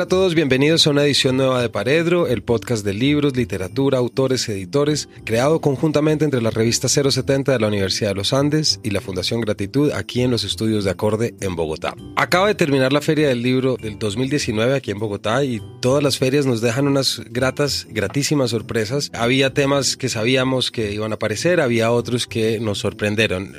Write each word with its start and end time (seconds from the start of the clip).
Hola 0.00 0.06
a 0.06 0.08
todos, 0.08 0.34
bienvenidos 0.34 0.86
a 0.86 0.92
una 0.92 1.04
edición 1.04 1.36
nueva 1.36 1.60
de 1.60 1.68
Paredro, 1.68 2.26
el 2.26 2.42
podcast 2.42 2.86
de 2.86 2.94
libros, 2.94 3.36
literatura, 3.36 3.98
autores, 3.98 4.48
editores, 4.48 5.10
creado 5.26 5.60
conjuntamente 5.60 6.24
entre 6.24 6.40
la 6.40 6.48
revista 6.48 6.88
070 6.88 7.52
de 7.52 7.58
la 7.60 7.66
Universidad 7.66 8.08
de 8.08 8.14
los 8.14 8.32
Andes 8.32 8.80
y 8.82 8.92
la 8.92 9.02
Fundación 9.02 9.42
Gratitud 9.42 9.92
aquí 9.92 10.22
en 10.22 10.30
los 10.30 10.42
estudios 10.42 10.84
de 10.84 10.92
Acorde 10.92 11.34
en 11.42 11.54
Bogotá. 11.54 11.94
Acaba 12.16 12.46
de 12.46 12.54
terminar 12.54 12.94
la 12.94 13.02
Feria 13.02 13.28
del 13.28 13.42
Libro 13.42 13.76
del 13.76 13.98
2019 13.98 14.74
aquí 14.74 14.90
en 14.90 15.00
Bogotá 15.00 15.44
y 15.44 15.60
todas 15.82 16.02
las 16.02 16.16
ferias 16.16 16.46
nos 16.46 16.62
dejan 16.62 16.88
unas 16.88 17.20
gratas, 17.28 17.86
gratísimas 17.90 18.52
sorpresas. 18.52 19.10
Había 19.12 19.52
temas 19.52 19.98
que 19.98 20.08
sabíamos 20.08 20.70
que 20.70 20.94
iban 20.94 21.12
a 21.12 21.16
aparecer, 21.16 21.60
había 21.60 21.90
otros 21.90 22.26
que 22.26 22.58
nos 22.58 22.78
sorprenderon. 22.78 23.54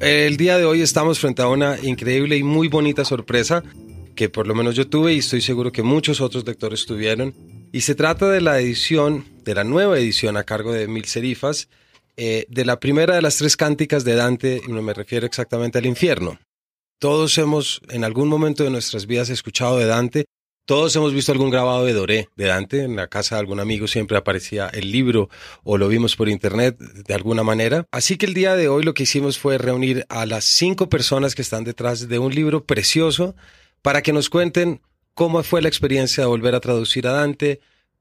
El 0.00 0.38
día 0.38 0.56
de 0.56 0.64
hoy 0.64 0.80
estamos 0.80 1.18
frente 1.18 1.42
a 1.42 1.48
una 1.48 1.78
increíble 1.82 2.38
y 2.38 2.42
muy 2.42 2.68
bonita 2.68 3.04
sorpresa 3.04 3.62
que 4.20 4.28
por 4.28 4.46
lo 4.46 4.54
menos 4.54 4.76
yo 4.76 4.86
tuve 4.86 5.14
y 5.14 5.20
estoy 5.20 5.40
seguro 5.40 5.72
que 5.72 5.82
muchos 5.82 6.20
otros 6.20 6.44
lectores 6.44 6.84
tuvieron. 6.84 7.32
Y 7.72 7.80
se 7.80 7.94
trata 7.94 8.28
de 8.28 8.42
la 8.42 8.60
edición, 8.60 9.24
de 9.44 9.54
la 9.54 9.64
nueva 9.64 9.98
edición 9.98 10.36
a 10.36 10.44
cargo 10.44 10.74
de 10.74 10.88
Mil 10.88 11.06
Serifas, 11.06 11.70
eh, 12.18 12.44
de 12.50 12.66
la 12.66 12.78
primera 12.80 13.14
de 13.14 13.22
las 13.22 13.36
tres 13.36 13.56
cánticas 13.56 14.04
de 14.04 14.16
Dante, 14.16 14.60
y 14.62 14.70
no 14.72 14.82
me 14.82 14.92
refiero 14.92 15.24
exactamente 15.24 15.78
al 15.78 15.86
infierno. 15.86 16.38
Todos 16.98 17.38
hemos 17.38 17.80
en 17.88 18.04
algún 18.04 18.28
momento 18.28 18.62
de 18.62 18.68
nuestras 18.68 19.06
vidas 19.06 19.30
escuchado 19.30 19.78
de 19.78 19.86
Dante, 19.86 20.26
todos 20.66 20.94
hemos 20.94 21.14
visto 21.14 21.32
algún 21.32 21.48
grabado 21.48 21.86
de 21.86 21.94
Doré, 21.94 22.28
de 22.36 22.44
Dante, 22.44 22.84
en 22.84 22.96
la 22.96 23.08
casa 23.08 23.36
de 23.36 23.40
algún 23.40 23.58
amigo 23.58 23.88
siempre 23.88 24.18
aparecía 24.18 24.68
el 24.68 24.92
libro 24.92 25.30
o 25.64 25.78
lo 25.78 25.88
vimos 25.88 26.14
por 26.14 26.28
internet 26.28 26.78
de 26.78 27.14
alguna 27.14 27.42
manera. 27.42 27.86
Así 27.90 28.18
que 28.18 28.26
el 28.26 28.34
día 28.34 28.54
de 28.54 28.68
hoy 28.68 28.82
lo 28.82 28.92
que 28.92 29.04
hicimos 29.04 29.38
fue 29.38 29.56
reunir 29.56 30.04
a 30.10 30.26
las 30.26 30.44
cinco 30.44 30.90
personas 30.90 31.34
que 31.34 31.42
están 31.42 31.64
detrás 31.64 32.06
de 32.06 32.18
un 32.18 32.34
libro 32.34 32.64
precioso 32.64 33.34
para 33.82 34.02
que 34.02 34.12
nos 34.12 34.30
cuenten 34.30 34.80
cómo 35.14 35.42
fue 35.42 35.62
la 35.62 35.68
experiencia 35.68 36.24
de 36.24 36.28
volver 36.28 36.54
a 36.54 36.60
traducir 36.60 37.06
a 37.06 37.12
Dante, 37.12 37.60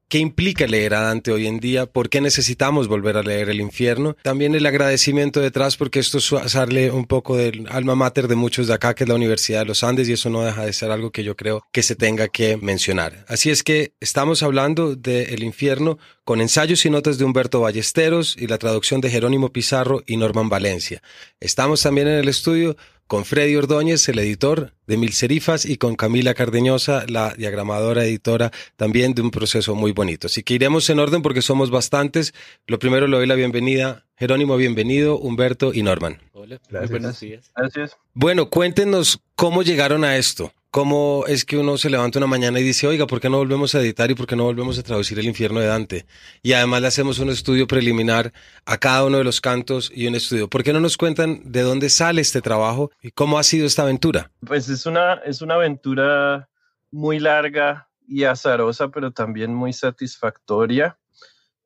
qué 0.10 0.18
implica 0.18 0.66
leer 0.66 0.96
a 0.96 1.02
Dante 1.02 1.32
hoy 1.32 1.46
en 1.46 1.60
día, 1.60 1.86
por 1.86 2.10
qué 2.10 2.20
necesitamos 2.20 2.88
volver 2.88 3.16
a 3.16 3.22
leer 3.22 3.50
el 3.50 3.62
infierno. 3.62 4.18
También 4.24 4.56
el 4.56 4.66
agradecimiento 4.66 5.40
detrás, 5.40 5.78
porque 5.78 6.00
esto 6.00 6.18
es 6.18 6.34
hacerle 6.34 6.90
un 6.90 7.06
poco 7.06 7.38
del 7.38 7.68
alma 7.70 7.94
mater 7.94 8.28
de 8.28 8.36
muchos 8.36 8.68
de 8.68 8.74
acá, 8.74 8.96
que 8.96 9.04
es 9.04 9.08
la 9.08 9.16
Universidad 9.16 9.60
de 9.60 9.66
los 9.66 9.84
Andes, 9.84 10.10
y 10.10 10.14
eso 10.14 10.32
no 10.32 10.42
deja 10.42 10.66
de 10.66 10.74
ser 10.74 10.90
algo 10.90 11.12
que 11.12 11.24
yo 11.24 11.36
creo 11.36 11.64
que 11.72 11.84
se 11.84 11.96
tenga 11.96 12.28
que 12.28 12.58
mencionar. 12.58 13.24
Así 13.28 13.52
es 13.52 13.64
que 13.64 13.94
estamos 14.00 14.42
hablando 14.42 14.98
El 15.04 15.44
infierno 15.44 16.00
con 16.24 16.42
ensayos 16.42 16.86
y 16.86 16.90
notas 16.90 17.18
de 17.18 17.26
Humberto 17.26 17.62
Ballesteros 17.62 18.36
y 18.38 18.48
la 18.48 18.58
traducción 18.58 19.02
de 19.02 19.12
Jerónimo 19.12 19.52
Pizarro 19.52 20.04
y 20.08 20.18
Norman 20.18 20.50
Valencia. 20.50 21.04
Estamos 21.40 21.84
también 21.84 22.08
en 22.08 22.16
el 22.16 22.30
estudio 22.30 22.78
con 23.10 23.26
Freddy 23.26 23.56
Ordóñez, 23.56 24.08
el 24.08 24.20
editor 24.20 24.72
de 24.86 24.96
Mil 24.96 25.14
Serifas, 25.14 25.66
y 25.66 25.78
con 25.78 25.96
Camila 25.96 26.36
Cardeñosa, 26.36 27.06
la 27.08 27.34
diagramadora 27.34 28.06
editora 28.06 28.52
también 28.76 29.16
de 29.16 29.24
un 29.24 29.32
proceso 29.32 29.74
muy 29.74 29.94
bonito. 29.94 30.28
Así 30.28 30.44
que 30.44 30.54
iremos 30.54 30.88
en 30.92 31.00
orden 31.00 31.24
porque 31.24 31.42
somos 31.42 31.72
bastantes. 31.72 32.36
Lo 32.68 32.78
primero 32.78 33.08
le 33.08 33.18
doy 33.18 33.26
la 33.26 33.34
bienvenida. 33.34 34.06
Jerónimo, 34.16 34.58
bienvenido. 34.58 35.18
Humberto 35.18 35.74
y 35.74 35.82
Norman. 35.82 36.22
Hola, 36.34 36.62
buenos 36.88 37.20
días. 37.20 37.52
Gracias. 37.56 37.98
Bueno, 38.14 38.52
cuéntenos 38.52 39.20
cómo 39.36 39.64
llegaron 39.64 40.04
a 40.04 40.16
esto. 40.18 40.54
¿Cómo 40.72 41.24
es 41.26 41.46
que 41.46 41.58
uno 41.58 41.80
se 41.80 41.90
levanta 41.90 42.20
una 42.20 42.28
mañana 42.28 42.60
y 42.60 42.64
dice, 42.64 42.86
oiga, 42.86 43.08
¿por 43.08 43.20
qué 43.20 43.28
no 43.28 43.38
volvemos 43.38 43.74
a 43.74 43.80
editar 43.80 44.12
y 44.12 44.14
por 44.14 44.28
qué 44.28 44.36
no 44.36 44.44
volvemos 44.44 44.78
a 44.78 44.84
traducir 44.84 45.18
el 45.18 45.26
infierno 45.26 45.60
de 45.60 45.66
Dante? 45.66 46.06
Y 46.44 46.54
además 46.54 46.82
le 46.82 46.88
hacemos 46.88 47.18
un 47.18 47.30
estudio 47.30 47.66
preliminar 47.66 48.32
a 48.66 48.78
cada 48.78 49.04
uno 49.04 49.18
de 49.18 49.24
los 49.24 49.42
cantos 49.42 49.92
y 49.92 50.06
un 50.06 50.14
estudio. 50.14 50.48
¿Por 50.48 50.64
qué 50.64 50.72
no 50.72 50.80
nos 50.80 50.96
cuentan 50.96 51.42
de 51.44 51.64
dónde 51.64 51.90
sale 51.90 52.22
este 52.22 52.44
trabajo 52.44 52.92
y 53.02 53.10
cómo 53.10 53.40
ha 53.40 53.44
sido 53.44 53.66
esta 53.66 53.82
aventura? 53.82 54.30
Pues 54.46 54.70
es 54.70 54.86
una, 54.86 55.16
es 55.26 55.42
una 55.42 55.56
aventura 55.56 56.48
muy 56.92 57.18
larga 57.20 57.90
y 58.08 58.26
azarosa, 58.26 58.90
pero 58.90 59.12
también 59.12 59.52
muy 59.56 59.74
satisfactoria. 59.74 61.00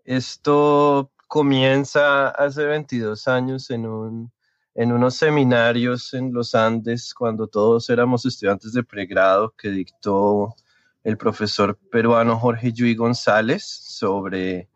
Esto 0.05 1.11
comienza 1.27 2.29
hace 2.29 2.63
22 2.63 3.27
años 3.27 3.69
en 3.69 3.85
un 3.85 4.31
en 4.75 4.91
unos 4.91 5.15
seminarios 5.15 6.13
en 6.13 6.33
los 6.33 6.55
Andes 6.55 7.13
cuando 7.13 7.47
todos 7.47 7.89
éramos 7.89 8.25
estudiantes 8.25 8.73
de 8.73 8.83
pregrado 8.83 9.53
que 9.57 9.69
dictó 9.69 10.55
el 11.03 11.17
profesor 11.17 11.77
peruano 11.91 12.39
Jorge 12.39 12.71
Yui 12.71 12.95
González 12.95 13.63
sobre, 13.63 14.69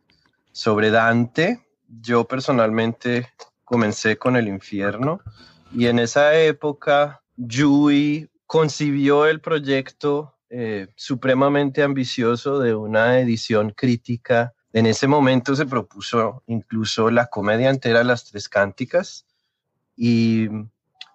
sobre 0.52 0.92
Dante. 0.92 1.66
Yo 1.88 2.26
personalmente 2.28 3.30
comencé 3.64 4.18
con 4.18 4.36
el 4.36 4.48
infierno 4.48 5.22
y 5.74 5.88
en 5.88 6.00
esa 6.00 6.36
época 6.36 7.22
Yui 7.36 8.30
concibió 8.46 9.26
el 9.26 9.42
proyecto 9.42 10.36
eh, 10.50 10.88
supremamente 10.96 11.84
ambicioso 11.84 12.60
de 12.60 12.74
una 12.74 13.20
edición 13.20 13.72
crítica. 13.72 14.54
En 14.74 14.86
ese 14.86 15.08
momento 15.08 15.56
se 15.56 15.66
propuso 15.66 16.44
incluso 16.48 17.10
la 17.10 17.28
comedia 17.28 17.70
entera, 17.70 18.04
las 18.04 18.26
tres 18.26 18.48
cánticas, 18.48 19.27
y 19.98 20.48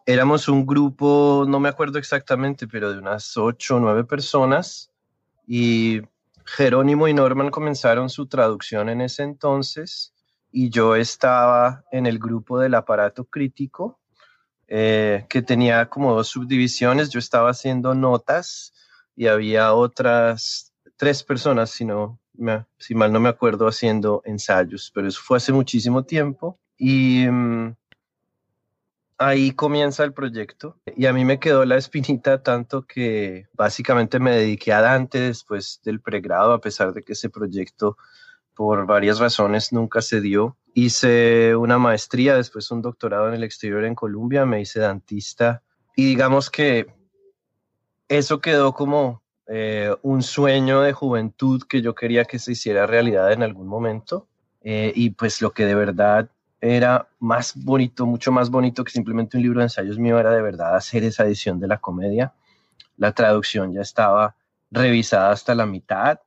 éramos 0.04 0.48
un 0.48 0.66
grupo, 0.66 1.46
no 1.48 1.60
me 1.60 1.68
acuerdo 1.68 1.98
exactamente, 1.98 2.66
pero 2.66 2.92
de 2.92 2.98
unas 2.98 3.36
ocho 3.36 3.76
o 3.76 3.80
nueve 3.80 4.04
personas 4.04 4.90
y 5.46 6.02
Jerónimo 6.44 7.08
y 7.08 7.14
Norman 7.14 7.50
comenzaron 7.50 8.10
su 8.10 8.26
traducción 8.26 8.88
en 8.88 9.00
ese 9.00 9.22
entonces 9.22 10.12
y 10.50 10.68
yo 10.70 10.96
estaba 10.96 11.84
en 11.92 12.06
el 12.06 12.18
grupo 12.18 12.58
del 12.58 12.74
aparato 12.74 13.24
crítico 13.24 14.00
eh, 14.68 15.26
que 15.28 15.42
tenía 15.42 15.88
como 15.88 16.14
dos 16.14 16.28
subdivisiones. 16.28 17.10
Yo 17.10 17.18
estaba 17.18 17.50
haciendo 17.50 17.94
notas 17.94 18.72
y 19.14 19.26
había 19.26 19.72
otras 19.74 20.72
tres 20.96 21.22
personas, 21.22 21.70
si, 21.70 21.84
no, 21.84 22.20
si 22.78 22.94
mal 22.94 23.12
no 23.12 23.20
me 23.20 23.28
acuerdo, 23.28 23.66
haciendo 23.66 24.22
ensayos, 24.24 24.90
pero 24.94 25.08
eso 25.08 25.20
fue 25.22 25.38
hace 25.38 25.52
muchísimo 25.52 26.04
tiempo. 26.04 26.58
Y 26.76 27.26
mm, 27.28 27.74
ahí 29.18 29.52
comienza 29.52 30.04
el 30.04 30.12
proyecto 30.12 30.76
y 30.96 31.06
a 31.06 31.12
mí 31.12 31.24
me 31.24 31.38
quedó 31.38 31.64
la 31.64 31.76
espinita 31.78 32.42
tanto 32.42 32.86
que 32.86 33.46
básicamente 33.52 34.18
me 34.18 34.36
dediqué 34.36 34.72
a 34.72 34.80
Dante 34.80 35.20
después 35.20 35.80
del 35.84 36.00
pregrado, 36.00 36.52
a 36.52 36.60
pesar 36.60 36.92
de 36.92 37.02
que 37.02 37.12
ese 37.12 37.30
proyecto 37.30 37.96
por 38.54 38.86
varias 38.86 39.18
razones 39.18 39.72
nunca 39.72 40.02
se 40.02 40.20
dio. 40.20 40.56
Hice 40.74 41.56
una 41.56 41.78
maestría, 41.78 42.36
después 42.36 42.70
un 42.70 42.82
doctorado 42.82 43.28
en 43.28 43.34
el 43.34 43.44
exterior 43.44 43.84
en 43.84 43.94
Colombia, 43.94 44.44
me 44.46 44.60
hice 44.60 44.80
dantista 44.80 45.62
y 45.96 46.06
digamos 46.06 46.50
que 46.50 46.86
eso 48.08 48.40
quedó 48.40 48.72
como 48.72 49.22
eh, 49.46 49.94
un 50.02 50.22
sueño 50.22 50.82
de 50.82 50.92
juventud 50.92 51.62
que 51.68 51.82
yo 51.82 51.94
quería 51.94 52.24
que 52.24 52.38
se 52.38 52.52
hiciera 52.52 52.86
realidad 52.86 53.32
en 53.32 53.42
algún 53.42 53.66
momento. 53.66 54.28
Eh, 54.64 54.92
y 54.94 55.10
pues 55.10 55.42
lo 55.42 55.52
que 55.52 55.66
de 55.66 55.74
verdad 55.74 56.30
era 56.62 57.08
más 57.18 57.54
bonito, 57.56 58.06
mucho 58.06 58.30
más 58.30 58.48
bonito 58.48 58.84
que 58.84 58.92
simplemente 58.92 59.36
un 59.36 59.42
libro 59.42 59.58
de 59.58 59.64
ensayos 59.64 59.98
mío, 59.98 60.18
era 60.18 60.30
de 60.30 60.40
verdad 60.40 60.76
hacer 60.76 61.02
esa 61.02 61.24
edición 61.24 61.58
de 61.58 61.66
la 61.66 61.78
comedia. 61.78 62.32
La 62.96 63.12
traducción 63.12 63.72
ya 63.72 63.80
estaba 63.80 64.36
revisada 64.70 65.32
hasta 65.32 65.56
la 65.56 65.66
mitad. 65.66 66.20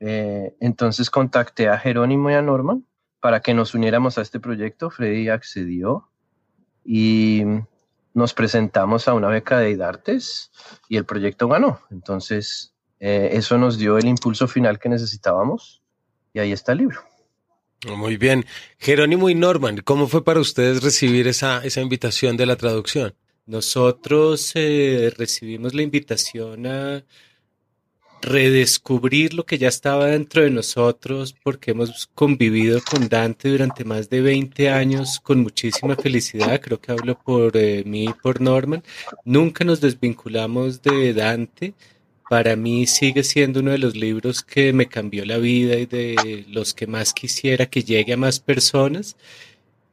Eh, 0.00 0.56
entonces 0.58 1.10
contacté 1.10 1.68
a 1.68 1.78
Jerónimo 1.78 2.28
y 2.28 2.34
a 2.34 2.42
Norman 2.42 2.84
para 3.20 3.40
que 3.40 3.54
nos 3.54 3.72
uniéramos 3.74 4.18
a 4.18 4.22
este 4.22 4.40
proyecto. 4.40 4.90
Freddy 4.90 5.28
accedió 5.28 6.08
y 6.84 7.44
nos 8.14 8.34
presentamos 8.34 9.06
a 9.06 9.14
una 9.14 9.28
beca 9.28 9.60
de 9.60 9.70
IDARTES 9.70 10.50
y 10.88 10.96
el 10.96 11.04
proyecto 11.04 11.46
ganó. 11.46 11.80
Entonces, 11.92 12.74
eh, 12.98 13.30
eso 13.32 13.58
nos 13.58 13.78
dio 13.78 13.96
el 13.96 14.06
impulso 14.06 14.48
final 14.48 14.80
que 14.80 14.88
necesitábamos 14.88 15.82
y 16.32 16.40
ahí 16.40 16.50
está 16.50 16.72
el 16.72 16.78
libro. 16.78 17.00
Muy 17.94 18.16
bien. 18.16 18.44
Jerónimo 18.78 19.30
y 19.30 19.34
Norman, 19.34 19.78
¿cómo 19.78 20.08
fue 20.08 20.24
para 20.24 20.40
ustedes 20.40 20.82
recibir 20.82 21.28
esa, 21.28 21.64
esa 21.64 21.80
invitación 21.80 22.36
de 22.36 22.46
la 22.46 22.56
traducción? 22.56 23.14
Nosotros 23.46 24.52
eh, 24.54 25.12
recibimos 25.16 25.72
la 25.72 25.82
invitación 25.82 26.66
a 26.66 27.04
redescubrir 28.22 29.34
lo 29.34 29.46
que 29.46 29.58
ya 29.58 29.68
estaba 29.68 30.06
dentro 30.06 30.42
de 30.42 30.50
nosotros 30.50 31.34
porque 31.44 31.70
hemos 31.70 32.08
convivido 32.08 32.80
con 32.82 33.08
Dante 33.08 33.50
durante 33.50 33.84
más 33.84 34.10
de 34.10 34.20
20 34.20 34.68
años 34.70 35.20
con 35.20 35.40
muchísima 35.40 35.94
felicidad, 35.94 36.60
creo 36.60 36.80
que 36.80 36.90
hablo 36.90 37.16
por 37.16 37.56
eh, 37.56 37.84
mí 37.86 38.06
y 38.06 38.12
por 38.12 38.40
Norman, 38.40 38.82
nunca 39.24 39.64
nos 39.64 39.80
desvinculamos 39.80 40.82
de 40.82 41.14
Dante, 41.14 41.74
para 42.28 42.56
mí 42.56 42.86
sigue 42.86 43.22
siendo 43.22 43.60
uno 43.60 43.70
de 43.70 43.78
los 43.78 43.94
libros 43.94 44.42
que 44.42 44.72
me 44.72 44.86
cambió 44.86 45.24
la 45.24 45.38
vida 45.38 45.76
y 45.76 45.86
de 45.86 46.44
los 46.48 46.74
que 46.74 46.86
más 46.86 47.12
quisiera 47.12 47.66
que 47.66 47.84
llegue 47.84 48.14
a 48.14 48.16
más 48.16 48.40
personas 48.40 49.16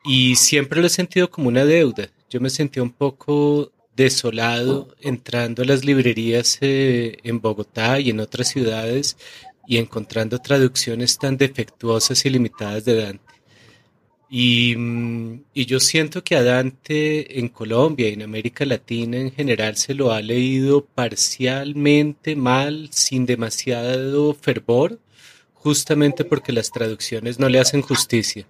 y 0.03 0.35
siempre 0.35 0.81
lo 0.81 0.87
he 0.87 0.89
sentido 0.89 1.29
como 1.29 1.47
una 1.47 1.65
deuda. 1.65 2.09
Yo 2.29 2.41
me 2.41 2.49
sentía 2.49 2.83
un 2.83 2.91
poco 2.91 3.71
desolado 3.95 4.95
entrando 4.99 5.61
a 5.61 5.65
las 5.65 5.85
librerías 5.85 6.57
eh, 6.61 7.17
en 7.23 7.39
Bogotá 7.39 7.99
y 7.99 8.09
en 8.09 8.19
otras 8.19 8.49
ciudades 8.49 9.17
y 9.67 9.77
encontrando 9.77 10.39
traducciones 10.39 11.17
tan 11.17 11.37
defectuosas 11.37 12.25
y 12.25 12.29
limitadas 12.29 12.85
de 12.85 12.95
Dante. 12.95 13.32
Y, 14.35 14.75
yo 15.53 15.79
siento 15.79 16.23
que 16.23 16.35
a 16.35 16.41
Dante 16.41 17.39
en 17.39 17.49
Colombia 17.49 18.09
y 18.09 18.13
en 18.13 18.23
América 18.23 18.65
Latina 18.65 19.17
en 19.17 19.31
general 19.31 19.77
se 19.77 19.93
lo 19.93 20.11
ha 20.11 20.23
leído 20.23 20.83
parcialmente 20.85 22.35
mal, 22.35 22.89
sin 22.91 23.27
demasiado 23.27 24.33
fervor, 24.33 24.99
justamente 25.53 26.25
porque 26.25 26.51
las 26.51 26.71
traducciones 26.71 27.37
no 27.37 27.47
le 27.47 27.59
hacen 27.59 27.83
justicia. 27.83 28.47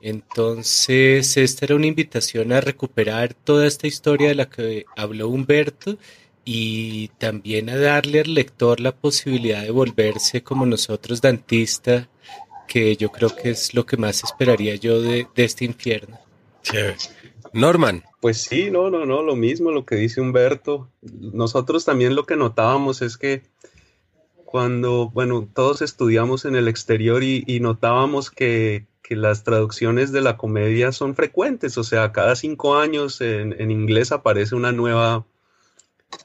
Entonces, 0.00 1.36
esta 1.36 1.64
era 1.64 1.74
una 1.74 1.86
invitación 1.86 2.52
a 2.52 2.60
recuperar 2.60 3.34
toda 3.34 3.66
esta 3.66 3.88
historia 3.88 4.28
de 4.28 4.36
la 4.36 4.48
que 4.48 4.84
habló 4.96 5.28
Humberto 5.28 5.98
y 6.44 7.08
también 7.18 7.68
a 7.68 7.76
darle 7.76 8.20
al 8.20 8.32
lector 8.32 8.78
la 8.78 8.92
posibilidad 8.94 9.62
de 9.62 9.72
volverse 9.72 10.44
como 10.44 10.66
nosotros 10.66 11.20
dantista, 11.20 12.08
que 12.66 12.96
yo 12.96 13.10
creo 13.10 13.34
que 13.34 13.50
es 13.50 13.74
lo 13.74 13.86
que 13.86 13.96
más 13.96 14.24
esperaría 14.24 14.74
yo 14.76 15.00
de, 15.00 15.26
este 15.36 15.64
infierno. 15.64 16.18
Norman. 17.52 18.02
Pues 18.20 18.42
sí, 18.42 18.70
no, 18.70 18.90
no, 18.90 19.06
no, 19.06 19.22
lo 19.22 19.36
mismo 19.36 19.70
lo 19.70 19.86
que 19.86 19.96
dice 19.96 20.20
Humberto. 20.20 20.90
Nosotros 21.00 21.84
también 21.84 22.14
lo 22.14 22.24
que 22.26 22.36
notábamos 22.36 23.02
es 23.02 23.16
que 23.16 23.42
cuando, 24.44 25.10
bueno, 25.10 25.48
todos 25.54 25.82
estudiamos 25.82 26.44
en 26.44 26.56
el 26.56 26.68
exterior 26.68 27.22
y 27.22 27.60
notábamos 27.60 28.30
que, 28.30 28.86
que 29.06 29.14
las 29.14 29.44
traducciones 29.44 30.10
de 30.10 30.20
la 30.20 30.36
comedia 30.36 30.90
son 30.90 31.14
frecuentes, 31.14 31.78
o 31.78 31.84
sea, 31.84 32.10
cada 32.10 32.34
cinco 32.34 32.76
años 32.76 33.20
en, 33.20 33.70
inglés 33.70 34.10
aparece 34.10 34.56
una 34.56 34.72
nueva 34.72 35.24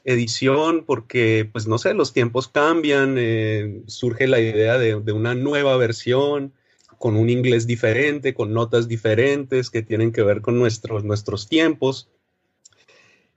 edición 0.04 0.84
porque, 0.84 1.48
pues 1.50 1.66
no 1.66 1.78
sé, 1.78 1.94
los 1.94 2.12
tiempos 2.12 2.48
cambian, 2.48 3.16
eh, 3.18 3.82
surge 3.86 4.26
la 4.26 4.40
idea 4.40 4.78
de, 4.78 4.94
una 4.94 5.34
nueva 5.34 5.76
versión 5.76 6.52
con 6.98 7.16
un 7.16 7.30
inglés 7.30 7.66
diferente, 7.66 8.34
con 8.34 8.52
notas 8.52 8.88
diferentes 8.88 9.70
que 9.70 9.82
tienen 9.82 10.12
que 10.12 10.22
ver 10.22 10.40
con 10.40 10.58
nuestros, 10.58 11.04
nuestros 11.04 11.48
tiempos. 11.48 12.10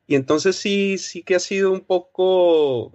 Y 0.07 0.15
entonces 0.15 0.55
sí, 0.55 0.97
sí 0.97 1.23
que 1.23 1.35
ha 1.35 1.39
sido 1.39 1.71
un 1.71 1.81
poco 1.81 2.93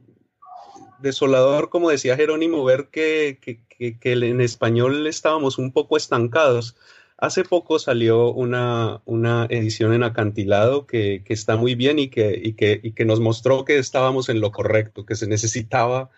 desolador, 1.00 1.70
como 1.70 1.90
decía 1.90 2.16
Jerónimo, 2.16 2.64
ver 2.64 2.88
que, 2.88 3.38
en 3.78 4.40
español 4.40 5.06
estábamos 5.06 5.58
un 5.58 5.72
poco 5.72 5.96
estancados. 5.96 6.76
Hace 7.20 7.44
poco 7.44 7.78
salió 7.78 8.32
una, 8.32 9.02
una 9.04 9.46
edición 9.50 9.92
en 9.92 10.02
acantilado 10.02 10.86
que, 10.86 11.22
está 11.28 11.56
muy 11.56 11.74
bien 11.74 11.98
y 11.98 12.08
que, 12.08 12.54
que, 12.56 13.04
nos 13.04 13.20
mostró 13.20 13.66
que 13.66 13.76
estábamos 13.76 14.30
en 14.30 14.40
lo 14.40 14.52
correcto, 14.52 15.04
que 15.04 15.14
se 15.14 15.26
necesitaba 15.26 16.08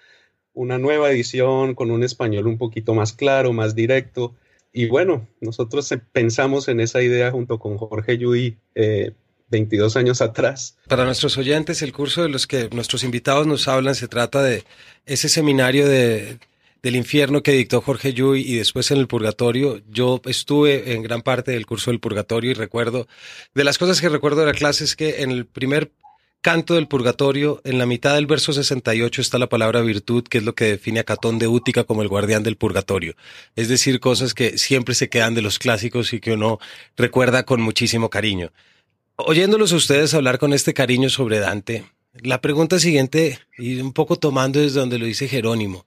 una 0.55 0.79
nueva 0.79 1.11
edición 1.11 1.75
con 1.75 1.91
un 1.91 2.05
español 2.05 2.47
un 2.47 2.57
poquito 2.57 2.95
más 2.95 3.13
claro, 3.13 3.53
más 3.53 3.75
directo. 3.75 4.37
Y 4.73 4.87
bueno, 4.87 5.27
nosotros 5.41 5.93
pensamos 6.13 6.69
en 6.69 6.79
esa 6.79 7.03
idea 7.03 7.33
junto 7.33 7.59
con 7.59 7.79
Jorge 7.79 8.19
Yui 8.19 8.59
eh, 8.77 9.11
22 9.49 9.97
años 9.97 10.23
atrás. 10.23 10.79
Para 10.87 11.05
nuestros 11.05 11.37
oyentes, 11.37 11.83
el 11.83 11.93
curso 11.93 12.23
de 12.23 12.29
los 12.29 12.47
que 12.47 12.69
nuestros 12.71 13.03
invitados 13.03 13.49
nos 13.49 13.67
hablan 13.67 13.97
se 13.97 14.07
trata 14.07 14.41
de 14.41 14.63
ese 15.05 15.29
seminario 15.29 15.89
de, 15.89 16.39
del 16.83 16.97
infierno 16.97 17.43
que 17.43 17.53
dictó 17.53 17.81
Jorge 17.81 18.13
Yuy 18.13 18.41
y 18.41 18.57
después 18.57 18.91
en 18.91 18.99
el 18.99 19.07
purgatorio. 19.07 19.81
Yo 19.89 20.21
estuve 20.25 20.95
en 20.95 21.03
gran 21.03 21.23
parte 21.23 21.53
del 21.53 21.67
curso 21.67 21.91
del 21.91 22.01
purgatorio 22.01 22.51
y 22.51 22.55
recuerdo, 22.55 23.07
de 23.55 23.65
las 23.65 23.79
cosas 23.79 24.01
que 24.01 24.09
recuerdo 24.09 24.41
de 24.41 24.47
la 24.47 24.53
clase 24.53 24.85
es 24.85 24.97
que 24.97 25.23
en 25.23 25.31
el 25.31 25.47
primer 25.47 25.93
canto 26.41 26.75
del 26.75 26.89
purgatorio, 26.89 27.61
en 27.65 27.79
la 27.79 27.87
mitad 27.87 28.17
del 28.17 28.27
verso 28.27 28.53
68 28.53 29.21
está 29.21 29.39
la 29.39 29.49
palabra 29.49 29.81
virtud, 29.81 30.25
que 30.25 30.39
es 30.39 30.45
lo 30.45 30.57
que 30.57 30.65
define 30.65 30.99
a 30.99 31.05
Catón 31.05 31.39
de 31.39 31.47
Útica 31.47 31.85
como 31.85 32.03
el 32.03 32.09
guardián 32.09 32.43
del 32.43 32.57
purgatorio. 32.57 33.15
Es 33.55 33.69
decir, 33.69 34.01
cosas 34.01 34.35
que 34.35 34.59
siempre 34.59 34.97
se 34.97 35.09
quedan 35.09 35.35
de 35.35 35.43
los 35.43 35.61
clásicos 35.61 36.13
y 36.13 36.21
que 36.21 36.33
uno 36.33 36.59
recuerda 36.97 37.45
con 37.45 37.63
muchísimo 37.63 38.11
cariño. 38.11 38.53
Oyéndolos 39.15 39.73
a 39.73 39.77
ustedes 39.77 40.15
hablar 40.15 40.39
con 40.39 40.53
este 40.53 40.75
cariño 40.75 41.11
sobre 41.11 41.39
Dante, 41.39 41.85
la 42.15 42.41
pregunta 42.41 42.81
siguiente, 42.81 43.39
y 43.57 43.81
un 43.81 43.93
poco 43.93 44.17
tomando 44.17 44.59
desde 44.59 44.81
donde 44.81 44.99
lo 44.99 45.07
dice 45.07 45.29
Jerónimo, 45.29 45.87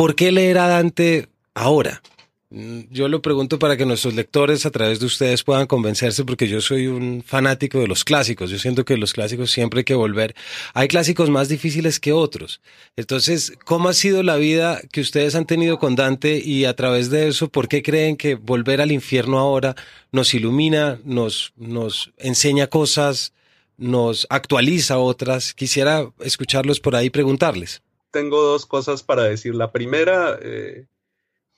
¿por 0.00 0.14
qué 0.14 0.32
leer 0.32 0.56
a 0.56 0.66
Dante 0.66 1.28
ahora? 1.52 2.00
Mm, 2.48 2.84
yo 2.90 3.06
lo 3.08 3.20
pregunto 3.20 3.58
para 3.58 3.76
que 3.76 3.84
nuestros 3.84 4.14
lectores 4.14 4.64
a 4.64 4.70
través 4.70 4.98
de 4.98 5.04
ustedes 5.04 5.44
puedan 5.44 5.66
convencerse 5.66 6.24
porque 6.24 6.48
yo 6.48 6.62
soy 6.62 6.86
un 6.86 7.22
fanático 7.22 7.80
de 7.80 7.86
los 7.86 8.02
clásicos. 8.02 8.48
Yo 8.48 8.58
siento 8.58 8.86
que 8.86 8.96
los 8.96 9.12
clásicos 9.12 9.50
siempre 9.50 9.80
hay 9.80 9.84
que 9.84 9.94
volver. 9.94 10.34
Hay 10.72 10.88
clásicos 10.88 11.28
más 11.28 11.50
difíciles 11.50 12.00
que 12.00 12.14
otros. 12.14 12.62
Entonces, 12.96 13.52
¿cómo 13.66 13.90
ha 13.90 13.92
sido 13.92 14.22
la 14.22 14.36
vida 14.36 14.80
que 14.90 15.02
ustedes 15.02 15.34
han 15.34 15.44
tenido 15.44 15.78
con 15.78 15.96
Dante 15.96 16.38
y 16.42 16.64
a 16.64 16.74
través 16.74 17.10
de 17.10 17.28
eso, 17.28 17.50
por 17.50 17.68
qué 17.68 17.82
creen 17.82 18.16
que 18.16 18.36
volver 18.36 18.80
al 18.80 18.92
infierno 18.92 19.38
ahora 19.38 19.76
nos 20.12 20.32
ilumina, 20.32 20.98
nos, 21.04 21.52
nos 21.56 22.10
enseña 22.16 22.68
cosas, 22.68 23.34
nos 23.76 24.26
actualiza 24.30 24.96
otras? 24.96 25.52
Quisiera 25.52 26.10
escucharlos 26.20 26.80
por 26.80 26.96
ahí 26.96 27.08
y 27.08 27.10
preguntarles. 27.10 27.82
Tengo 28.10 28.42
dos 28.42 28.66
cosas 28.66 29.02
para 29.02 29.24
decir. 29.24 29.54
La 29.54 29.72
primera, 29.72 30.38
eh 30.40 30.86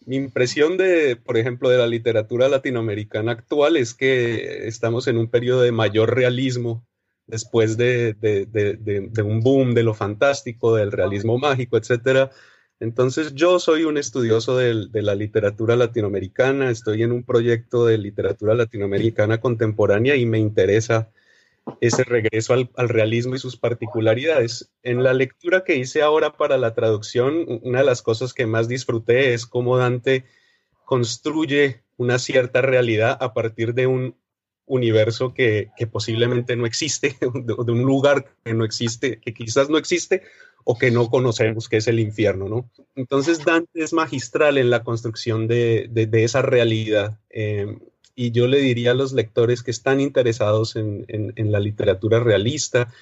mi 0.07 0.17
impresión 0.17 0.77
de, 0.77 1.17
por 1.17 1.37
ejemplo, 1.37 1.69
de 1.69 1.79
la 1.79 1.87
literatura 1.87 2.49
latinoamericana 2.49 3.33
actual 3.33 3.77
es 3.77 3.95
que 3.95 4.67
estamos 4.67 5.07
en 5.07 5.19
un 5.19 5.29
periodo 5.29 5.63
de 5.63 5.73
mayor 5.73 6.15
realismo 6.15 6.85
después 7.27 7.77
de, 7.77 8.17
un 9.25 9.41
boom 9.41 9.75
de 9.75 9.83
lo 9.83 9.95
fantástico, 9.95 10.75
del 10.75 10.93
realismo 10.93 11.39
mágico, 11.39 11.77
etc. 11.77 12.31
Entonces 12.81 13.35
yo 13.35 13.59
soy 13.61 13.85
un 13.85 13.97
estudioso 13.97 14.57
de, 14.57 14.89
la 14.93 15.15
literatura 15.15 15.77
latinoamericana, 15.77 16.71
estoy 16.71 17.03
en 17.03 17.13
un 17.13 17.25
proyecto 17.25 17.87
de 17.87 17.99
literatura 17.99 18.55
latinoamericana 18.55 19.41
contemporánea 19.41 20.17
y 20.17 20.27
me 20.27 20.39
interesa 20.39 21.11
ese 21.81 22.05
regreso 22.05 22.55
al, 22.55 22.89
realismo 22.89 23.35
y 23.35 23.39
sus 23.39 23.57
particularidades. 23.57 24.73
En 24.83 25.03
la 25.03 25.13
lectura 25.13 25.65
que 25.65 25.77
hice 25.77 26.03
ahora 26.03 26.37
para 26.37 26.59
la 26.59 26.75
traducción, 26.75 27.45
una 27.63 27.81
de 27.81 27.85
las 27.85 28.03
cosas 28.03 28.35
que 28.35 28.47
más 28.47 28.69
disfruté 28.69 29.35
es 29.35 29.47
cómo 29.47 29.77
Dante 29.77 30.25
construye 30.85 31.83
una 31.97 32.19
cierta 32.19 32.63
realidad 32.63 33.17
a 33.21 33.33
partir 33.33 33.75
de 33.75 33.87
un 33.87 34.17
universo 34.67 35.35
que, 35.35 35.71
posiblemente 35.91 36.57
no 36.57 36.67
existe, 36.67 37.17
de, 37.35 37.73
un 37.73 37.83
lugar 37.83 38.27
que 38.45 38.55
no 38.55 38.65
existe, 38.65 39.19
que 39.21 39.35
quizás 39.35 39.69
no 39.69 39.79
existe 39.79 40.23
o 40.65 40.79
que 40.79 40.93
no 40.93 41.11
conocemos, 41.11 41.69
que 41.69 41.79
es 41.79 41.89
el 41.89 41.99
infierno, 41.99 42.49
¿no? 42.49 42.71
Entonces 42.95 43.45
Dante 43.45 43.83
es 43.83 43.93
magistral 43.93 44.59
en 44.59 44.71
la 44.71 44.85
construcción 44.85 45.49
de, 45.49 45.91
esa 46.13 46.43
realidad. 46.43 47.19
Eh, 47.31 47.77
y 48.15 48.31
yo 48.31 48.47
le 48.47 48.59
diría 48.59 48.93
a 48.93 48.95
los 48.95 49.13
lectores 49.13 49.63
que 49.63 49.71
están 49.71 50.01
interesados 50.01 50.77
en, 50.77 51.05
la 51.37 51.61
literatura 51.61 52.21
realista 52.21 52.93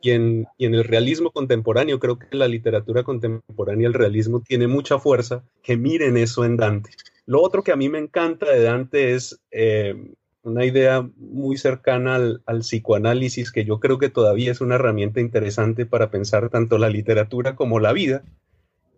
y 0.00 0.10
en, 0.10 0.46
el 0.58 0.84
realismo 0.84 1.30
contemporáneo, 1.30 1.98
creo 1.98 2.18
que 2.18 2.36
la 2.36 2.48
literatura 2.48 3.02
contemporánea, 3.02 3.88
el 3.88 3.94
realismo 3.94 4.40
tiene 4.40 4.68
mucha 4.68 4.98
fuerza, 4.98 5.42
que 5.62 5.76
miren 5.76 6.16
eso 6.16 6.44
en 6.44 6.56
Dante. 6.56 6.90
Lo 7.26 7.42
otro 7.42 7.62
que 7.62 7.72
a 7.72 7.76
mí 7.76 7.88
me 7.88 7.98
encanta 7.98 8.50
de 8.50 8.62
Dante 8.62 9.14
es 9.14 9.40
eh, 9.50 9.94
una 10.42 10.64
idea 10.64 11.08
muy 11.16 11.56
cercana 11.56 12.16
al, 12.16 12.42
al, 12.46 12.60
psicoanálisis, 12.60 13.52
que 13.52 13.64
yo 13.64 13.80
creo 13.80 13.98
que 13.98 14.08
todavía 14.08 14.50
es 14.50 14.60
una 14.60 14.76
herramienta 14.76 15.20
interesante 15.20 15.86
para 15.86 16.10
pensar 16.10 16.50
tanto 16.50 16.78
la 16.78 16.88
literatura 16.88 17.54
como 17.54 17.78
la 17.78 17.92
vida. 17.92 18.24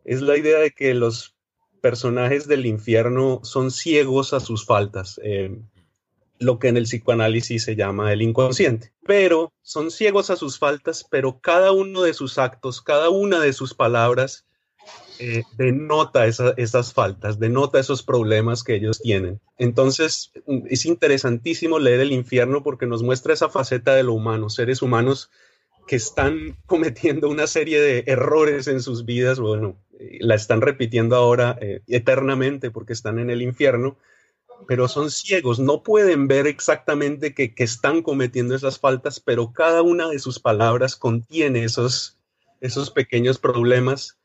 Es 0.04 0.20
la 0.20 0.36
idea 0.36 0.58
de 0.58 0.70
que 0.70 0.94
los 0.94 1.33
personajes 1.84 2.48
del 2.48 2.64
infierno 2.64 3.40
son 3.42 3.70
ciegos 3.70 4.32
a 4.32 4.40
sus 4.40 4.64
faltas, 4.64 5.20
eh, 5.22 5.54
lo 6.38 6.58
que 6.58 6.68
en 6.68 6.78
el 6.78 6.84
psicoanálisis 6.84 7.62
se 7.62 7.76
llama 7.76 8.10
el 8.10 8.22
inconsciente. 8.22 8.94
Pero 9.06 9.52
son 9.60 9.90
ciegos 9.90 10.30
a 10.30 10.36
sus 10.36 10.58
faltas, 10.58 11.06
pero 11.10 11.40
cada 11.40 11.72
uno 11.72 12.00
de 12.00 12.14
sus 12.14 12.38
actos, 12.38 12.80
cada 12.80 13.10
una 13.10 13.38
de 13.38 13.52
sus 13.52 13.74
palabras 13.74 14.46
eh, 15.18 15.42
denota 15.58 16.24
esas 16.26 16.94
faltas, 16.94 17.38
denota 17.38 17.78
esos 17.78 18.02
problemas 18.02 18.64
que 18.64 18.76
ellos 18.76 19.02
tienen. 19.02 19.42
Entonces, 19.58 20.32
es 20.70 20.86
interesantísimo 20.86 21.78
leer 21.78 22.00
el 22.00 22.12
infierno 22.12 22.62
porque 22.62 22.86
nos 22.86 23.02
muestra 23.02 23.34
esa 23.34 23.50
faceta 23.50 23.94
de 23.94 24.04
lo 24.04 24.14
humano, 24.14 24.48
seres 24.48 24.80
humanos 24.80 25.30
que 25.86 25.96
están 25.96 26.56
cometiendo 26.66 27.28
una 27.28 27.46
serie 27.46 27.80
de 27.80 28.04
errores 28.06 28.66
en 28.66 28.80
sus 28.80 29.04
vidas, 29.04 29.40
bueno, 29.40 29.76
la 30.20 30.34
están 30.34 30.60
repitiendo 30.60 31.16
ahora 31.16 31.56
eh, 31.60 31.82
eternamente 31.86 32.70
porque 32.70 32.92
están 32.92 33.18
en 33.18 33.30
el 33.30 33.42
infierno, 33.42 33.96
pero 34.66 34.88
son 34.88 35.10
ciegos, 35.10 35.58
no 35.58 35.82
pueden 35.82 36.28
ver 36.28 36.46
exactamente 36.46 37.34
que, 37.34 37.52
están 37.56 38.02
cometiendo 38.02 38.54
esas 38.54 38.78
faltas, 38.78 39.20
pero 39.20 39.52
cada 39.52 39.82
una 39.82 40.08
de 40.08 40.18
sus 40.18 40.38
palabras 40.38 40.96
contiene 40.96 41.64
esos, 41.64 42.18
esos 42.60 42.90
pequeños 42.90 43.38
problemas 43.38 44.18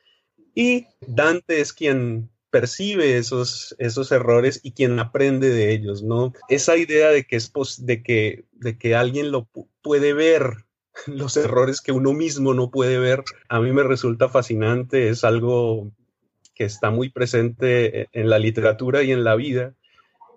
y 0.55 0.87
Dante 1.01 1.61
es 1.61 1.73
quien 1.73 2.29
percibe 2.51 3.17
esos, 3.17 3.75
esos 3.79 4.11
errores 4.11 4.59
y 4.63 4.71
quien 4.71 4.99
aprende 4.99 5.49
de 5.49 5.71
ellos, 5.71 6.01
¿no? 6.01 6.33
Esa 6.47 6.77
idea 6.77 7.09
de 7.09 7.25
que, 7.25 7.35
es 7.35 7.51
de 7.85 8.01
que, 8.01 8.45
de 8.53 8.77
que 8.77 8.95
alguien 8.95 9.31
lo 9.31 9.47
puede 9.81 10.13
ver 10.13 10.65
los 11.07 11.37
errores 11.37 11.81
que 11.81 11.91
uno 11.91 12.13
mismo 12.13 12.53
no 12.53 12.69
puede 12.69 12.99
ver, 12.99 13.23
a 13.47 13.59
mí 13.59 13.71
me 13.71 13.83
resulta 13.83 14.29
fascinante, 14.29 15.09
es 15.09 15.23
algo 15.23 15.91
que 16.55 16.65
está 16.65 16.89
muy 16.89 17.09
presente 17.09 18.09
en 18.11 18.29
la 18.29 18.39
literatura 18.39 19.03
y 19.03 19.11
en 19.11 19.23
la 19.23 19.35
vida 19.35 19.75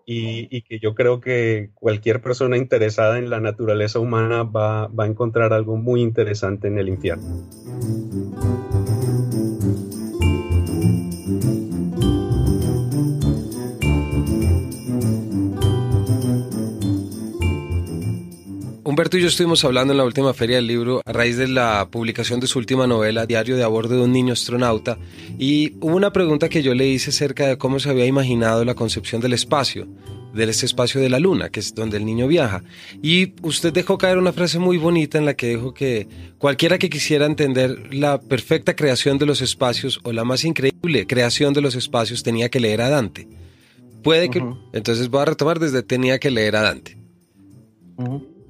y, 0.06 0.62
que 0.62 0.78
yo 0.78 0.94
creo 0.94 1.20
que 1.20 1.70
cualquier 1.74 2.20
persona 2.20 2.56
interesada 2.56 3.18
en 3.18 3.30
la 3.30 3.40
naturaleza 3.40 3.98
humana 3.98 4.42
va, 4.42 4.88
va 4.88 5.04
a 5.04 5.06
encontrar 5.06 5.52
algo 5.52 5.76
muy 5.76 6.02
interesante 6.02 6.68
en 6.68 6.78
el 6.78 6.88
infierno. 6.88 7.48
Humberto 18.92 19.16
y 19.16 19.22
yo 19.22 19.28
estuvimos 19.28 19.64
hablando 19.64 19.94
en 19.94 19.96
la 19.96 20.04
última 20.04 20.34
feria 20.34 20.56
del 20.56 20.66
libro 20.66 21.00
a 21.06 21.12
raíz 21.14 21.38
de 21.38 21.48
la 21.48 21.88
publicación 21.90 22.40
de 22.40 22.46
su 22.46 22.58
última 22.58 22.86
novela, 22.86 23.24
Diario 23.24 23.56
de 23.56 23.64
a 23.64 23.66
bordo 23.66 23.96
de 23.96 24.02
un 24.02 24.12
niño 24.12 24.34
astronauta, 24.34 24.98
y 25.38 25.76
hubo 25.80 25.96
una 25.96 26.12
pregunta 26.12 26.50
que 26.50 26.62
yo 26.62 26.74
le 26.74 26.86
hice 26.88 27.08
acerca 27.08 27.46
de 27.46 27.56
cómo 27.56 27.80
se 27.80 27.88
había 27.88 28.04
imaginado 28.04 28.66
la 28.66 28.74
concepción 28.74 29.22
del 29.22 29.32
espacio, 29.32 29.88
del 30.34 30.50
ese 30.50 30.66
espacio 30.66 31.00
de 31.00 31.08
la 31.08 31.20
luna, 31.20 31.48
que 31.48 31.60
es 31.60 31.74
donde 31.74 31.96
el 31.96 32.04
niño 32.04 32.28
viaja. 32.28 32.64
Y 33.02 33.32
usted 33.40 33.72
dejó 33.72 33.96
caer 33.96 34.18
una 34.18 34.34
frase 34.34 34.58
muy 34.58 34.76
bonita 34.76 35.16
en 35.16 35.24
la 35.24 35.36
que 35.36 35.48
dijo 35.48 35.72
que 35.72 36.06
cualquiera 36.36 36.76
que 36.76 36.90
quisiera 36.90 37.24
entender 37.24 37.94
la 37.94 38.20
perfecta 38.20 38.76
creación 38.76 39.16
de 39.16 39.24
los 39.24 39.40
espacios 39.40 40.00
o 40.02 40.12
la 40.12 40.24
más 40.24 40.44
increíble 40.44 41.06
creación 41.06 41.54
de 41.54 41.62
los 41.62 41.76
espacios 41.76 42.22
tenía 42.22 42.50
que 42.50 42.60
leer 42.60 42.82
a 42.82 42.90
Dante. 42.90 43.26
Puede 44.02 44.28
que... 44.28 44.44
Entonces 44.74 45.08
voy 45.08 45.22
a 45.22 45.24
retomar 45.24 45.60
desde 45.60 45.82
tenía 45.82 46.18
que 46.18 46.30
leer 46.30 46.56
a 46.56 46.60
Dante. 46.60 46.98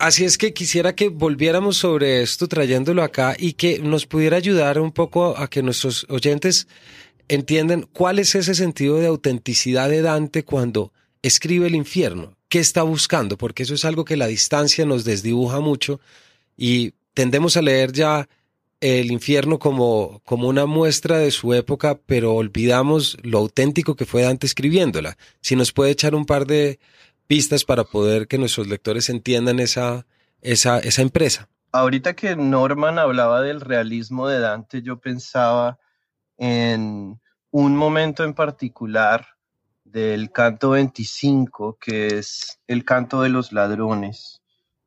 Así 0.03 0.25
es 0.25 0.37
que 0.37 0.53
quisiera 0.53 0.97
que 0.97 1.11
volviéramos 1.11 1.77
sobre 1.77 2.23
esto 2.23 2.49
trayéndolo 2.49 3.05
acá 3.05 3.37
y 3.39 3.53
que 3.53 3.79
nos 3.79 4.05
pudiera 4.05 4.37
ayudar 4.37 4.81
un 4.81 4.91
poco 4.91 5.39
a 5.39 5.49
que 5.49 5.63
nuestros 5.63 6.07
oyentes 6.09 6.67
entiendan 7.29 7.83
cuál 7.93 8.19
es 8.19 8.35
ese 8.35 8.57
sentido 8.57 8.97
de 8.97 9.07
autenticidad 9.07 9.89
de 9.89 10.03
Dante 10.03 10.43
cuando 10.43 10.93
escribe 11.23 11.69
el 11.69 11.77
infierno. 11.77 12.37
¿Qué 12.49 12.59
está 12.59 12.83
buscando? 12.83 13.39
Porque 13.39 13.63
eso 13.63 13.75
es 13.75 13.85
algo 13.85 14.05
que 14.05 14.17
la 14.17 14.27
distancia 14.27 14.85
nos 14.85 15.05
desdibuja 15.05 15.61
mucho 15.61 16.01
y 16.57 16.95
tendemos 17.15 17.57
a 17.57 17.63
leer 17.63 17.93
ya 17.93 18.29
el 18.81 19.13
infierno 19.13 19.61
como, 19.61 20.21
como 20.25 20.49
una 20.49 20.67
muestra 20.67 21.19
de 21.19 21.31
su 21.31 21.55
época, 21.55 22.01
pero 22.07 22.35
olvidamos 22.35 23.19
lo 23.23 23.39
auténtico 23.39 23.95
que 23.95 24.07
fue 24.07 24.23
Dante 24.23 24.49
escribiéndola. 24.49 25.17
Si 25.41 25.55
nos 25.55 25.71
puede 25.71 25.93
echar 25.93 26.17
un 26.17 26.27
par 26.27 26.49
de, 26.49 26.81
pistas 27.27 27.65
para 27.65 27.85
poder 27.85 28.27
que 28.29 28.39
nuestros 28.39 28.67
lectores 28.67 29.09
entiendan 29.09 29.61
esa, 29.61 30.07
esa, 30.41 30.79
esa 30.79 31.03
empresa. 31.03 31.49
Ahorita 31.73 32.15
que 32.15 32.37
Norman 32.37 32.99
hablaba 32.99 33.41
del 33.41 33.61
realismo 33.61 34.29
de 34.29 34.41
Dante, 34.41 34.83
yo 34.83 35.01
pensaba 35.01 35.79
en 36.37 37.21
un 37.51 37.77
momento 37.77 38.25
en 38.25 38.35
particular 38.35 39.27
del 39.85 40.33
canto 40.33 40.71
25, 40.71 41.79
que 41.79 42.19
es 42.19 42.61
el 42.67 42.85
canto 42.85 43.23
de 43.23 43.29
los 43.29 43.53
ladrones. 43.53 44.43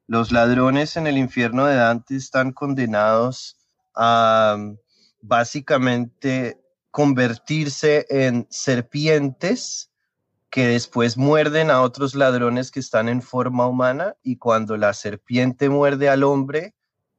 Los 0.08 0.32
ladrones 0.32 0.98
en 0.98 1.08
el 1.08 1.18
infierno 1.18 1.66
de 1.66 1.76
Dante 1.76 2.16
están 2.16 2.52
condenados 2.52 3.58
a 3.96 4.58
básicamente 5.22 6.62
convertirse 6.92 8.06
en 8.10 8.48
serpientes 8.50 9.92
que 10.56 10.68
después 10.68 11.18
muerden 11.18 11.70
a 11.70 11.82
otros 11.82 12.16
ladrones 12.16 12.72
que 12.72 12.80
están 12.80 13.10
en 13.10 13.22
forma 13.22 13.68
humana 13.68 14.16
y 14.24 14.38
cuando 14.38 14.78
la 14.78 14.94
serpiente 14.94 15.68
muerde 15.68 16.08
al 16.08 16.24
hombre, 16.24 16.74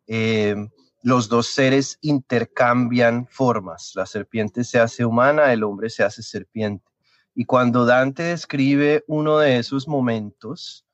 eh, 0.06 0.56
los 1.02 1.28
dos 1.28 1.48
seres 1.48 1.98
intercambian 2.00 3.26
formas. 3.26 3.92
La 3.94 4.06
serpiente 4.06 4.64
se 4.64 4.78
hace 4.78 5.04
humana, 5.04 5.52
el 5.52 5.64
hombre 5.64 5.90
se 5.90 6.02
hace 6.02 6.22
serpiente. 6.22 6.86
Y 7.34 7.44
cuando 7.44 7.84
Dante 7.84 8.22
describe 8.22 9.04
uno 9.06 9.36
de 9.36 9.58
esos 9.58 9.86
momentos, 9.86 10.86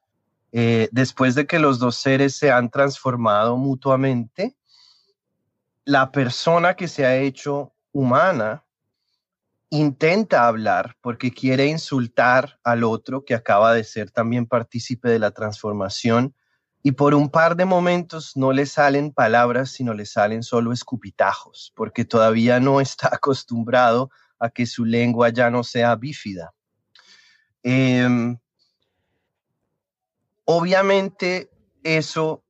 eh, 0.50 0.88
después 0.90 1.36
de 1.36 1.46
que 1.46 1.60
los 1.60 1.78
dos 1.78 1.94
seres 1.94 2.34
se 2.34 2.50
han 2.50 2.70
transformado 2.70 3.56
mutuamente, 3.56 4.56
la 5.84 6.10
persona 6.10 6.74
que 6.74 6.88
se 6.88 7.06
ha 7.06 7.18
hecho 7.18 7.72
humana 7.92 8.64
intenta 9.72 10.46
hablar 10.46 10.98
porque 11.00 11.32
quiere 11.32 11.66
insultar 11.66 12.58
al 12.62 12.84
otro 12.84 13.24
que 13.24 13.34
acaba 13.34 13.72
de 13.72 13.84
ser 13.84 14.10
también 14.10 14.44
partícipe 14.44 15.08
de 15.08 15.18
la 15.18 15.30
transformación 15.30 16.34
y 16.82 16.92
por 16.92 17.14
un 17.14 17.30
par 17.30 17.56
de 17.56 17.64
momentos 17.64 18.36
no 18.36 18.52
le 18.52 18.66
salen 18.66 19.12
palabras, 19.12 19.70
sino 19.70 19.94
le 19.94 20.04
salen 20.04 20.42
solo 20.42 20.72
escupitajos, 20.72 21.72
porque 21.74 22.04
todavía 22.04 22.60
no 22.60 22.82
está 22.82 23.08
acostumbrado 23.14 24.10
a 24.38 24.50
que 24.50 24.66
su 24.66 24.84
lengua 24.84 25.30
ya 25.30 25.50
no 25.50 25.64
sea 25.64 25.96
bífida. 25.96 26.52
Em, 27.62 28.36
obviamente 30.44 31.50
eso 31.82 32.44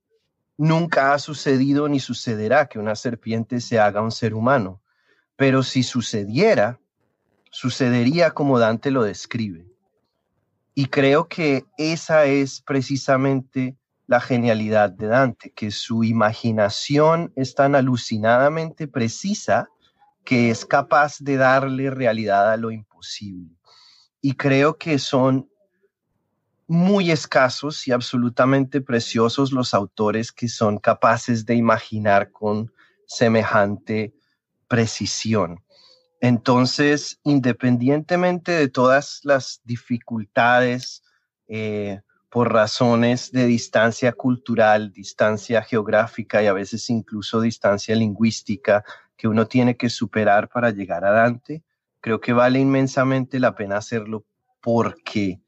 nunca 0.59 1.15
ha 1.15 1.21
sucedido 1.21 1.89
ni 1.89 2.01
sucederá 2.01 2.67
que 2.67 2.81
una 2.81 2.97
serpiente 2.97 3.61
se 3.61 3.79
haga 3.79 4.03
un 4.03 4.11
ser 4.11 4.35
humano, 4.35 4.83
pero 5.37 5.63
si 5.63 5.85
sucediera, 5.85 6.81
sucedería 7.53 8.33
como 8.33 8.59
Dante 8.59 8.91
lo 8.91 9.05
describe. 9.05 9.67
Y 10.75 10.87
creo 10.87 11.29
que 11.29 11.65
esa 11.77 12.25
es 12.25 12.63
precisamente 12.63 13.77
la 14.07 14.21
genialidad 14.21 14.91
de 14.91 15.07
Dante, 15.07 15.53
que 15.53 15.71
su 15.71 16.03
imaginación 16.03 17.33
es 17.37 17.55
tan 17.55 17.75
alucinadamente 17.75 18.89
precisa 18.89 19.69
que 20.25 20.51
es 20.51 20.65
capaz 20.65 21.19
de 21.21 21.37
darle 21.37 21.91
realidad 21.91 22.51
a 22.51 22.57
lo 22.57 22.71
imposible. 22.71 23.55
Y 24.21 24.35
creo 24.35 24.79
que 24.79 24.99
son 24.99 25.49
muy 26.67 27.11
escasos 27.11 27.87
y 27.87 27.93
absolutamente 27.93 28.81
preciosos 28.81 29.53
los 29.53 29.75
autores 29.75 30.33
que 30.33 30.49
son 30.49 30.79
capaces 30.79 31.45
de 31.45 31.55
imaginar 31.55 32.33
con 32.33 32.73
semejante 33.07 34.15
precisión. 34.69 35.63
Entonces, 36.23 37.19
independientemente 37.25 38.53
de 38.53 38.69
todas 38.69 39.23
las 39.25 39.61
dificultades 39.65 41.03
eh, 41.49 42.01
por 42.31 42.53
razones 42.53 43.33
de 43.33 43.47
distancia 43.47 44.13
cultural, 44.13 44.93
distancia 44.93 45.63
geográfica 45.63 46.41
y 46.41 46.47
a 46.47 46.53
veces 46.53 46.89
incluso 46.91 47.41
distancia 47.41 47.97
lingüística 47.97 48.85
que 49.17 49.27
uno 49.27 49.49
tiene 49.49 49.77
que 49.77 49.91
superar 49.91 50.49
para 50.49 50.71
llegar 50.71 51.05
a 51.05 51.11
Dante, 51.11 51.65
creo 52.01 52.21
que 52.21 52.33
vale 52.33 52.61
inmensamente 52.61 53.41
la 53.41 53.57
pena 53.57 53.79
hacerlo 53.79 54.25
porque 54.61 55.41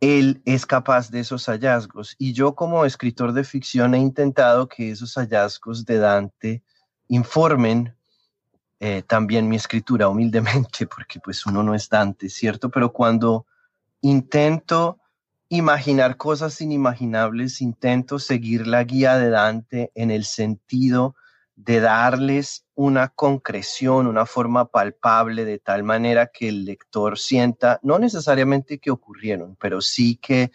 él 0.00 0.40
es 0.46 0.64
capaz 0.64 1.10
de 1.10 1.20
esos 1.20 1.44
hallazgos. 1.50 2.16
Y 2.18 2.32
yo 2.32 2.54
como 2.54 2.86
escritor 2.86 3.34
de 3.34 3.44
ficción 3.44 3.94
he 3.94 3.98
intentado 3.98 4.68
que 4.70 4.90
esos 4.90 5.16
hallazgos 5.16 5.84
de 5.84 5.98
Dante 5.98 6.62
informen 7.08 7.97
eh, 8.80 9.02
también 9.02 9.48
mi 9.48 9.56
escritura 9.56 10.08
humildemente, 10.08 10.86
porque 10.94 11.20
pues 11.20 11.44
uno 11.46 11.62
no 11.62 11.74
es 11.74 11.88
Dante, 11.88 12.28
¿cierto? 12.28 12.70
Pero 12.70 12.92
cuando 12.92 13.46
intento 14.00 15.00
imaginar 15.48 16.16
cosas 16.16 16.60
inimaginables, 16.60 17.60
intento 17.60 18.18
seguir 18.18 18.66
la 18.66 18.84
guía 18.84 19.16
de 19.16 19.30
Dante 19.30 19.90
en 19.94 20.10
el 20.10 20.24
sentido 20.24 21.16
de 21.56 21.80
darles 21.80 22.66
una 22.74 23.08
concreción, 23.08 24.06
una 24.06 24.26
forma 24.26 24.66
palpable, 24.66 25.44
de 25.44 25.58
tal 25.58 25.82
manera 25.82 26.28
que 26.28 26.48
el 26.48 26.64
lector 26.64 27.18
sienta, 27.18 27.80
no 27.82 27.98
necesariamente 27.98 28.78
que 28.78 28.92
ocurrieron, 28.92 29.56
pero 29.56 29.80
sí 29.80 30.16
que 30.16 30.52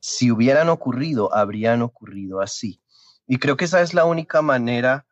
si 0.00 0.32
hubieran 0.32 0.70
ocurrido, 0.70 1.32
habrían 1.32 1.82
ocurrido 1.82 2.40
así. 2.40 2.80
Y 3.28 3.38
creo 3.38 3.56
que 3.56 3.66
esa 3.66 3.80
es 3.80 3.94
la 3.94 4.06
única 4.06 4.42
manera 4.42 5.06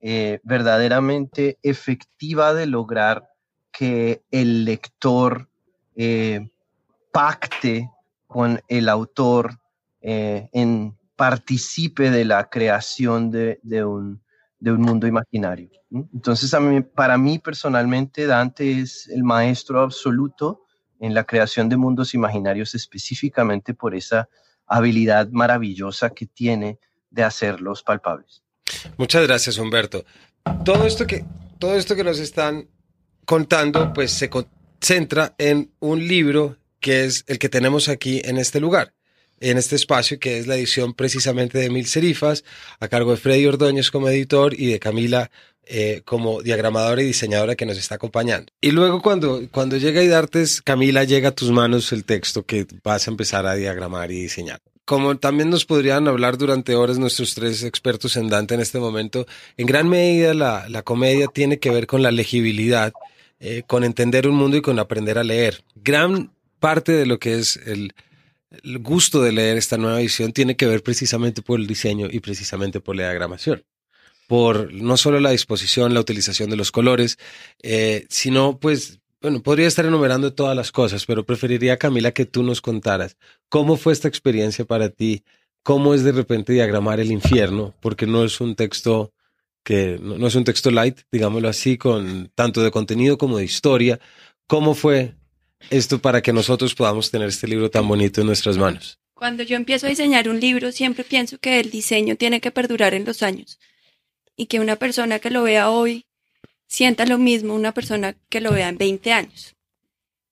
eh, 0.00 0.40
verdaderamente 0.44 1.58
efectiva 1.62 2.54
de 2.54 2.66
lograr 2.66 3.30
que 3.72 4.22
el 4.30 4.64
lector 4.64 5.48
eh, 5.96 6.50
pacte 7.12 7.90
con 8.26 8.60
el 8.68 8.88
autor, 8.88 9.58
eh, 10.00 10.48
en 10.52 10.96
participe 11.16 12.10
de 12.12 12.24
la 12.24 12.48
creación 12.48 13.30
de, 13.32 13.58
un, 13.84 14.22
de 14.60 14.70
un 14.70 14.80
mundo 14.80 15.08
imaginario. 15.08 15.68
Entonces, 15.90 16.54
para 16.94 17.18
mí 17.18 17.40
personalmente, 17.40 18.26
Dante 18.26 18.80
es 18.80 19.08
el 19.08 19.24
maestro 19.24 19.80
absoluto 19.80 20.64
en 21.00 21.14
la 21.14 21.24
creación 21.24 21.68
de 21.68 21.76
mundos 21.76 22.14
imaginarios 22.14 22.74
específicamente 22.76 23.74
por 23.74 23.96
esa 23.96 24.28
habilidad 24.66 25.28
maravillosa 25.30 26.10
que 26.10 26.26
tiene 26.26 26.78
de 27.10 27.24
hacerlos 27.24 27.82
palpables. 27.82 28.44
Muchas 28.96 29.26
gracias, 29.26 29.58
Humberto. 29.58 30.04
Todo 30.64 30.86
esto 30.86 31.06
que, 31.06 31.24
todo 31.58 31.76
esto 31.76 31.96
que 31.96 32.04
nos 32.04 32.18
están 32.18 32.68
contando, 33.24 33.92
pues 33.92 34.10
se 34.10 34.30
concentra 34.30 35.34
en 35.38 35.70
un 35.80 36.06
libro 36.06 36.56
que 36.80 37.04
es 37.04 37.24
el 37.26 37.38
que 37.38 37.48
tenemos 37.48 37.88
aquí 37.88 38.22
en 38.24 38.38
este 38.38 38.60
lugar 38.60 38.92
en 39.40 39.58
este 39.58 39.76
espacio, 39.76 40.18
que 40.18 40.38
es 40.38 40.46
la 40.46 40.56
edición 40.56 40.94
precisamente 40.94 41.58
de 41.58 41.70
Mil 41.70 41.86
Serifas, 41.86 42.44
a 42.80 42.88
cargo 42.88 43.12
de 43.12 43.16
Freddy 43.18 43.46
Ordóñez 43.46 43.90
como 43.90 44.08
editor 44.08 44.54
y 44.58 44.66
de 44.66 44.78
Camila 44.78 45.30
eh, 45.64 46.02
como 46.04 46.42
diagramadora 46.42 47.02
y 47.02 47.06
diseñadora 47.06 47.54
que 47.54 47.66
nos 47.66 47.78
está 47.78 47.96
acompañando. 47.96 48.52
Y 48.60 48.70
luego 48.70 49.02
cuando, 49.02 49.42
cuando 49.50 49.76
llega 49.76 50.02
Idartes, 50.02 50.62
Camila, 50.62 51.04
llega 51.04 51.28
a 51.28 51.34
tus 51.34 51.50
manos 51.50 51.92
el 51.92 52.04
texto 52.04 52.44
que 52.44 52.66
vas 52.82 53.06
a 53.06 53.10
empezar 53.10 53.46
a 53.46 53.54
diagramar 53.54 54.10
y 54.10 54.22
diseñar. 54.22 54.60
Como 54.88 55.18
también 55.18 55.50
nos 55.50 55.66
podrían 55.66 56.08
hablar 56.08 56.38
durante 56.38 56.74
horas 56.74 56.98
nuestros 56.98 57.34
tres 57.34 57.62
expertos 57.62 58.16
en 58.16 58.30
Dante 58.30 58.54
en 58.54 58.62
este 58.62 58.78
momento, 58.78 59.26
en 59.58 59.66
gran 59.66 59.86
medida 59.86 60.32
la, 60.32 60.66
la 60.70 60.80
comedia 60.80 61.26
tiene 61.26 61.58
que 61.58 61.68
ver 61.68 61.86
con 61.86 62.02
la 62.02 62.10
legibilidad, 62.10 62.94
eh, 63.38 63.64
con 63.66 63.84
entender 63.84 64.26
un 64.26 64.36
mundo 64.36 64.56
y 64.56 64.62
con 64.62 64.78
aprender 64.78 65.18
a 65.18 65.24
leer. 65.24 65.62
Gran 65.74 66.32
parte 66.58 66.92
de 66.92 67.04
lo 67.04 67.18
que 67.18 67.34
es 67.34 67.58
el, 67.66 67.92
el 68.62 68.78
gusto 68.78 69.20
de 69.20 69.32
leer 69.32 69.58
esta 69.58 69.76
nueva 69.76 70.00
edición 70.00 70.32
tiene 70.32 70.56
que 70.56 70.64
ver 70.64 70.82
precisamente 70.82 71.42
por 71.42 71.60
el 71.60 71.66
diseño 71.66 72.08
y 72.10 72.20
precisamente 72.20 72.80
por 72.80 72.96
la 72.96 73.02
diagramación. 73.02 73.62
Por 74.26 74.72
no 74.72 74.96
solo 74.96 75.20
la 75.20 75.32
disposición, 75.32 75.92
la 75.92 76.00
utilización 76.00 76.48
de 76.48 76.56
los 76.56 76.72
colores, 76.72 77.18
eh, 77.62 78.06
sino 78.08 78.58
pues, 78.58 79.00
bueno, 79.20 79.42
podría 79.42 79.66
estar 79.66 79.84
enumerando 79.84 80.32
todas 80.32 80.56
las 80.56 80.70
cosas, 80.70 81.04
pero 81.06 81.26
preferiría, 81.26 81.76
Camila, 81.76 82.12
que 82.12 82.26
tú 82.26 82.42
nos 82.42 82.60
contaras 82.60 83.16
cómo 83.48 83.76
fue 83.76 83.92
esta 83.92 84.08
experiencia 84.08 84.64
para 84.64 84.90
ti, 84.90 85.24
cómo 85.62 85.94
es 85.94 86.04
de 86.04 86.12
repente 86.12 86.52
diagramar 86.52 87.00
el 87.00 87.10
infierno, 87.10 87.74
porque 87.80 88.06
no 88.06 88.24
es 88.24 88.40
un 88.40 88.54
texto 88.54 89.12
que 89.64 89.98
no, 90.00 90.26
es 90.26 90.34
un 90.34 90.44
texto 90.44 90.70
light, 90.70 91.00
digámoslo 91.10 91.48
así, 91.48 91.76
con 91.76 92.30
tanto 92.34 92.62
de 92.62 92.70
contenido 92.70 93.18
como 93.18 93.38
de 93.38 93.44
historia. 93.44 94.00
¿Cómo 94.46 94.74
fue 94.74 95.14
esto 95.68 95.98
para 95.98 96.22
que 96.22 96.32
nosotros 96.32 96.74
podamos 96.74 97.10
tener 97.10 97.28
este 97.28 97.48
libro 97.48 97.70
tan 97.70 97.86
bonito 97.86 98.20
en 98.20 98.28
nuestras 98.28 98.56
manos? 98.56 98.98
Cuando 99.14 99.42
yo 99.42 99.56
empiezo 99.56 99.86
a 99.86 99.90
diseñar 99.90 100.28
un 100.28 100.40
libro, 100.40 100.72
siempre 100.72 101.04
pienso 101.04 101.38
que 101.38 101.60
el 101.60 101.70
diseño 101.70 102.16
tiene 102.16 102.40
que 102.40 102.50
perdurar 102.50 102.94
en 102.94 103.04
los 103.04 103.22
años 103.22 103.58
y 104.36 104.46
que 104.46 104.60
una 104.60 104.76
persona 104.76 105.18
que 105.18 105.30
lo 105.30 105.42
vea 105.42 105.70
hoy 105.70 106.06
sienta 106.68 107.06
lo 107.06 107.18
mismo 107.18 107.54
una 107.54 107.72
persona 107.72 108.14
que 108.28 108.40
lo 108.40 108.52
vea 108.52 108.68
en 108.68 108.78
20 108.78 109.12
años. 109.12 109.56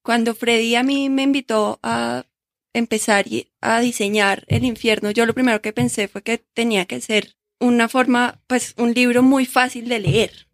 Cuando 0.02 0.34
Freddy 0.34 0.76
a 0.76 0.84
mí 0.84 1.08
me 1.08 1.22
invitó 1.22 1.80
a 1.82 2.24
empezar 2.72 3.24
a 3.60 3.80
diseñar 3.80 4.44
el 4.46 4.64
infierno, 4.64 5.10
yo 5.10 5.26
lo 5.26 5.34
primero 5.34 5.60
que 5.60 5.72
pensé 5.72 6.06
fue 6.06 6.22
que 6.22 6.38
tenía 6.38 6.84
que 6.84 7.00
ser 7.00 7.36
una 7.58 7.88
forma, 7.88 8.40
pues 8.46 8.74
un 8.76 8.92
libro 8.92 9.22
muy 9.22 9.46
fácil 9.46 9.88
de 9.88 9.98
leer 9.98 10.46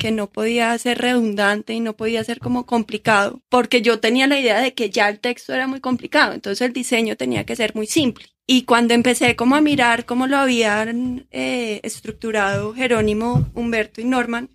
que 0.00 0.10
no 0.10 0.30
podía 0.30 0.76
ser 0.78 0.98
redundante 0.98 1.74
y 1.74 1.80
no 1.80 1.94
podía 1.94 2.24
ser 2.24 2.38
como 2.40 2.64
complicado, 2.64 3.42
porque 3.50 3.82
yo 3.82 4.00
tenía 4.00 4.26
la 4.26 4.40
idea 4.40 4.58
de 4.60 4.72
que 4.72 4.88
ya 4.90 5.08
el 5.08 5.20
texto 5.20 5.52
era 5.52 5.66
muy 5.66 5.80
complicado, 5.80 6.32
entonces 6.32 6.66
el 6.66 6.72
diseño 6.72 7.16
tenía 7.16 7.44
que 7.44 7.54
ser 7.54 7.74
muy 7.74 7.86
simple. 7.86 8.24
Y 8.46 8.62
cuando 8.62 8.94
empecé 8.94 9.36
como 9.36 9.56
a 9.56 9.60
mirar 9.60 10.06
cómo 10.06 10.26
lo 10.26 10.38
habían 10.38 11.26
eh, 11.30 11.80
estructurado 11.82 12.72
Jerónimo, 12.74 13.50
Humberto 13.54 14.00
y 14.00 14.04
Norman, 14.04 14.48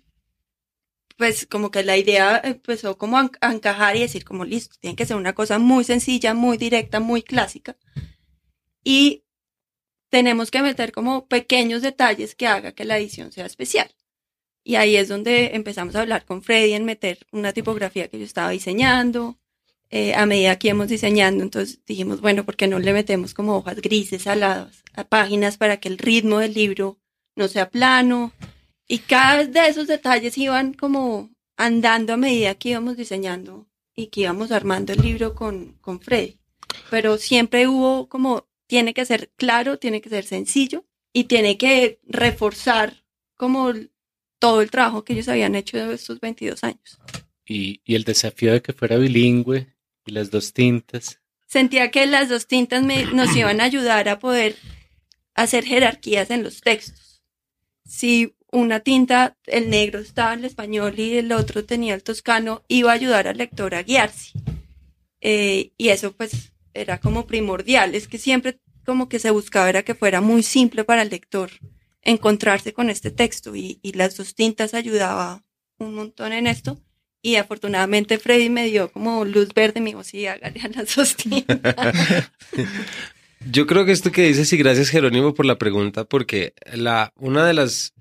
pues 1.16 1.46
como 1.46 1.70
que 1.70 1.82
la 1.82 1.96
idea 1.96 2.40
empezó 2.44 2.98
como 2.98 3.18
a, 3.18 3.30
encajar 3.52 3.96
y 3.96 4.00
decir 4.00 4.24
como 4.24 4.44
listo, 4.44 4.76
tiene 4.80 4.96
que 4.96 5.06
ser 5.06 5.16
una 5.16 5.34
cosa 5.34 5.58
muy 5.58 5.84
sencilla, 5.84 6.34
muy 6.34 6.58
directa, 6.58 7.00
muy 7.00 7.22
clásica. 7.22 7.76
Y 8.84 9.24
tenemos 10.10 10.50
que 10.50 10.62
meter 10.62 10.92
como 10.92 11.26
pequeños 11.26 11.82
detalles 11.82 12.34
que 12.34 12.46
haga 12.46 12.72
que 12.72 12.84
la 12.84 12.98
edición 12.98 13.32
sea 13.32 13.46
especial. 13.46 13.94
Y 14.62 14.76
ahí 14.76 14.96
es 14.96 15.08
donde 15.08 15.54
empezamos 15.54 15.94
a 15.96 16.02
hablar 16.02 16.24
con 16.24 16.42
Freddy 16.42 16.74
en 16.74 16.84
meter 16.84 17.26
una 17.32 17.52
tipografía 17.52 18.08
que 18.08 18.18
yo 18.18 18.24
estaba 18.24 18.50
diseñando. 18.50 19.38
Eh, 19.90 20.14
a 20.14 20.26
medida 20.26 20.58
que 20.58 20.68
íbamos 20.68 20.88
diseñando, 20.88 21.44
entonces 21.44 21.80
dijimos, 21.86 22.20
bueno, 22.20 22.44
¿por 22.44 22.56
qué 22.56 22.66
no 22.66 22.80
le 22.80 22.92
metemos 22.92 23.34
como 23.34 23.56
hojas 23.56 23.80
grises 23.80 24.26
a 24.26 24.34
las 24.34 24.82
a 24.94 25.04
páginas 25.04 25.58
para 25.58 25.76
que 25.78 25.88
el 25.88 25.98
ritmo 25.98 26.40
del 26.40 26.54
libro 26.54 26.98
no 27.36 27.46
sea 27.46 27.70
plano? 27.70 28.32
Y 28.88 28.98
cada 28.98 29.38
vez 29.38 29.52
de 29.52 29.66
esos 29.66 29.86
detalles 29.86 30.38
iban 30.38 30.72
como 30.72 31.30
andando 31.56 32.12
a 32.12 32.16
medida 32.16 32.54
que 32.54 32.70
íbamos 32.70 32.96
diseñando 32.96 33.66
y 33.94 34.08
que 34.08 34.22
íbamos 34.22 34.52
armando 34.52 34.92
el 34.92 35.00
libro 35.00 35.34
con, 35.34 35.72
con 35.80 36.00
Freddy. 36.00 36.38
Pero 36.90 37.18
siempre 37.18 37.66
hubo 37.66 38.08
como, 38.08 38.46
tiene 38.66 38.94
que 38.94 39.04
ser 39.04 39.30
claro, 39.36 39.78
tiene 39.78 40.00
que 40.00 40.10
ser 40.10 40.24
sencillo 40.24 40.84
y 41.12 41.24
tiene 41.24 41.56
que 41.56 41.98
reforzar 42.06 43.04
como 43.36 43.72
todo 44.38 44.60
el 44.60 44.70
trabajo 44.70 45.04
que 45.04 45.14
ellos 45.14 45.28
habían 45.28 45.54
hecho 45.54 45.78
de 45.78 45.94
estos 45.94 46.20
22 46.20 46.62
años. 46.62 46.98
Y, 47.46 47.80
y 47.84 47.94
el 47.94 48.04
desafío 48.04 48.52
de 48.52 48.62
que 48.62 48.72
fuera 48.72 48.98
bilingüe 48.98 49.74
y 50.04 50.12
las 50.12 50.30
dos 50.30 50.52
tintas. 50.52 51.20
Sentía 51.46 51.90
que 51.90 52.06
las 52.06 52.28
dos 52.28 52.46
tintas 52.46 52.82
me, 52.82 53.04
nos 53.06 53.34
iban 53.36 53.60
a 53.60 53.64
ayudar 53.64 54.08
a 54.08 54.18
poder 54.18 54.56
hacer 55.34 55.64
jerarquías 55.64 56.30
en 56.30 56.42
los 56.42 56.60
textos. 56.60 57.22
Si 57.84 58.34
una 58.56 58.80
tinta, 58.80 59.36
el 59.44 59.68
negro 59.68 60.00
estaba 60.00 60.32
en 60.32 60.38
el 60.38 60.46
español 60.46 60.98
y 60.98 61.18
el 61.18 61.30
otro 61.32 61.66
tenía 61.66 61.94
el 61.94 62.02
toscano, 62.02 62.62
iba 62.68 62.90
a 62.90 62.94
ayudar 62.94 63.28
al 63.28 63.36
lector 63.36 63.74
a 63.74 63.82
guiarse. 63.82 64.32
Eh, 65.20 65.72
y 65.76 65.90
eso 65.90 66.12
pues 66.12 66.52
era 66.72 66.98
como 66.98 67.26
primordial, 67.26 67.94
es 67.94 68.08
que 68.08 68.16
siempre 68.16 68.58
como 68.86 69.10
que 69.10 69.18
se 69.18 69.30
buscaba 69.30 69.68
era 69.68 69.82
que 69.82 69.94
fuera 69.94 70.22
muy 70.22 70.42
simple 70.42 70.84
para 70.84 71.02
el 71.02 71.10
lector 71.10 71.50
encontrarse 72.00 72.72
con 72.72 72.88
este 72.88 73.10
texto 73.10 73.54
y, 73.54 73.78
las 73.92 74.16
dos 74.16 74.34
tintas 74.34 74.72
ayudaba 74.72 75.44
un 75.78 75.94
montón 75.94 76.32
en 76.32 76.46
esto. 76.46 76.80
Y 77.20 77.36
afortunadamente 77.36 78.18
Freddy 78.18 78.48
me 78.48 78.66
dio 78.66 78.90
como 78.90 79.24
luz 79.26 79.52
verde, 79.52 79.80
me 79.80 79.90
dijo, 79.90 80.04
sí, 80.04 80.26
hágale 80.26 80.60
a 80.60 80.68
las 80.68 80.94
dos 80.94 81.14
tintas. 81.16 82.30
Yo 83.50 83.66
creo 83.66 83.84
que 83.84 83.92
esto 83.92 84.12
que 84.12 84.22
dices, 84.22 84.50
y 84.52 84.56
gracias 84.56 84.88
Jerónimo 84.88 85.34
por 85.34 85.44
la 85.44 85.58
pregunta, 85.58 86.04
porque 86.04 86.54
la, 86.72 87.12
una 87.16 87.44
de 87.44 87.52
las 87.52 87.92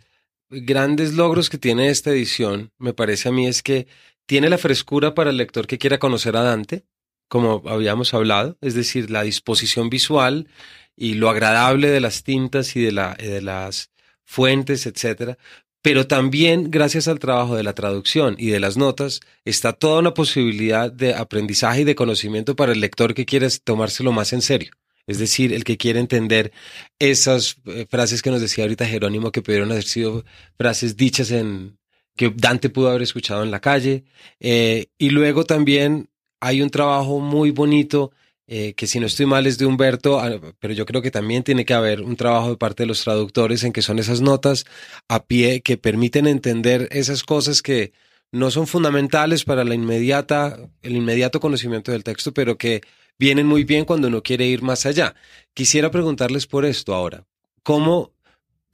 grandes 0.49 1.13
logros 1.13 1.49
que 1.49 1.57
tiene 1.57 1.89
esta 1.89 2.11
edición, 2.11 2.71
me 2.77 2.93
parece 2.93 3.29
a 3.29 3.31
mí, 3.31 3.47
es 3.47 3.63
que 3.63 3.87
tiene 4.25 4.49
la 4.49 4.57
frescura 4.57 5.13
para 5.13 5.29
el 5.29 5.37
lector 5.37 5.67
que 5.67 5.77
quiera 5.77 5.99
conocer 5.99 6.35
a 6.37 6.41
Dante, 6.41 6.85
como 7.27 7.63
habíamos 7.65 8.13
hablado, 8.13 8.57
es 8.61 8.75
decir, 8.75 9.09
la 9.09 9.23
disposición 9.23 9.89
visual 9.89 10.47
y 10.95 11.15
lo 11.15 11.29
agradable 11.29 11.89
de 11.89 11.99
las 11.99 12.23
tintas 12.23 12.75
y 12.75 12.81
de, 12.81 12.91
la, 12.91 13.15
de 13.15 13.41
las 13.41 13.91
fuentes, 14.23 14.85
etcétera. 14.85 15.37
Pero 15.81 16.07
también, 16.07 16.71
gracias 16.71 17.07
al 17.07 17.19
trabajo 17.19 17.55
de 17.55 17.63
la 17.63 17.73
traducción 17.73 18.35
y 18.39 18.49
de 18.49 18.59
las 18.59 18.75
notas, 18.77 19.19
está 19.43 19.73
toda 19.73 19.99
una 19.99 20.13
posibilidad 20.13 20.91
de 20.91 21.13
aprendizaje 21.13 21.81
y 21.81 21.83
de 21.83 21.95
conocimiento 21.95 22.55
para 22.55 22.71
el 22.71 22.79
lector 22.79 23.13
que 23.13 23.25
quiere 23.25 23.47
tomárselo 23.63 24.11
más 24.11 24.33
en 24.33 24.41
serio. 24.41 24.71
Es 25.07 25.19
decir, 25.19 25.53
el 25.53 25.63
que 25.63 25.77
quiere 25.77 25.99
entender 25.99 26.51
esas 26.99 27.57
eh, 27.65 27.85
frases 27.89 28.21
que 28.21 28.31
nos 28.31 28.41
decía 28.41 28.63
ahorita 28.63 28.85
Jerónimo, 28.85 29.31
que 29.31 29.41
pudieron 29.41 29.71
haber 29.71 29.83
sido 29.83 30.25
frases 30.57 30.97
dichas 30.97 31.31
en 31.31 31.77
que 32.15 32.31
Dante 32.35 32.69
pudo 32.69 32.89
haber 32.89 33.01
escuchado 33.01 33.43
en 33.43 33.51
la 33.51 33.59
calle. 33.59 34.05
Eh, 34.39 34.87
y 34.97 35.09
luego 35.09 35.43
también 35.43 36.09
hay 36.39 36.61
un 36.61 36.69
trabajo 36.69 37.19
muy 37.19 37.51
bonito 37.51 38.11
eh, 38.47 38.73
que 38.75 38.85
si 38.85 38.99
no 38.99 39.07
estoy 39.07 39.25
mal 39.25 39.47
es 39.47 39.57
de 39.57 39.65
Humberto, 39.65 40.19
ah, 40.19 40.39
pero 40.59 40.73
yo 40.73 40.85
creo 40.85 41.01
que 41.01 41.09
también 41.09 41.43
tiene 41.43 41.65
que 41.65 41.73
haber 41.73 42.01
un 42.01 42.15
trabajo 42.15 42.49
de 42.51 42.57
parte 42.57 42.83
de 42.83 42.87
los 42.87 43.03
traductores 43.03 43.63
en 43.63 43.73
que 43.73 43.81
son 43.81 43.97
esas 43.97 44.21
notas 44.21 44.65
a 45.07 45.25
pie 45.25 45.61
que 45.61 45.77
permiten 45.77 46.27
entender 46.27 46.87
esas 46.91 47.23
cosas 47.23 47.63
que 47.63 47.91
no 48.31 48.51
son 48.51 48.67
fundamentales 48.67 49.45
para 49.45 49.63
la 49.63 49.73
inmediata, 49.73 50.59
el 50.83 50.95
inmediato 50.95 51.39
conocimiento 51.39 51.91
del 51.91 52.03
texto, 52.03 52.33
pero 52.33 52.57
que 52.57 52.81
vienen 53.19 53.47
muy 53.47 53.63
bien 53.63 53.85
cuando 53.85 54.07
uno 54.07 54.23
quiere 54.23 54.45
ir 54.47 54.61
más 54.61 54.85
allá. 54.85 55.15
Quisiera 55.53 55.91
preguntarles 55.91 56.47
por 56.47 56.65
esto 56.65 56.93
ahora. 56.93 57.25
¿Cómo 57.63 58.15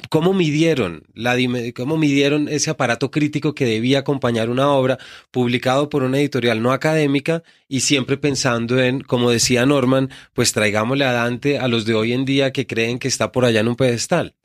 ¿Cómo 0.09 0.33
midieron, 0.33 1.03
la, 1.13 1.37
¿Cómo 1.75 1.97
midieron 1.97 2.47
ese 2.49 2.69
aparato 2.69 3.11
crítico 3.11 3.53
que 3.53 3.65
debía 3.65 3.99
acompañar 3.99 4.49
una 4.49 4.71
obra 4.71 4.97
publicado 5.31 5.89
por 5.89 6.03
una 6.03 6.19
editorial 6.19 6.61
no 6.61 6.71
académica 6.71 7.43
y 7.67 7.81
siempre 7.81 8.17
pensando 8.17 8.81
en, 8.81 9.01
como 9.01 9.29
decía 9.29 9.65
Norman, 9.65 10.09
pues 10.33 10.53
traigámosle 10.53 11.05
a 11.05 11.11
Dante 11.11 11.59
a 11.59 11.67
los 11.67 11.85
de 11.85 11.93
hoy 11.93 12.13
en 12.13 12.25
día 12.25 12.51
que 12.51 12.67
creen 12.67 12.99
que 12.99 13.07
está 13.07 13.31
por 13.31 13.45
allá 13.45 13.59
en 13.59 13.67
un 13.67 13.75
pedestal? 13.75 14.35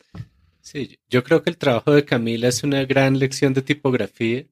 Sí, 0.61 0.99
yo 1.09 1.25
creo 1.25 1.43
que 1.43 1.51
el 1.51 1.59
trabajo 1.59 1.93
de 1.93 2.05
Camila 2.05 2.49
es 2.49 2.63
una 2.63 2.85
gran 2.85 3.19
lección 3.19 3.55
de 3.55 3.63
tipografía 3.63 4.45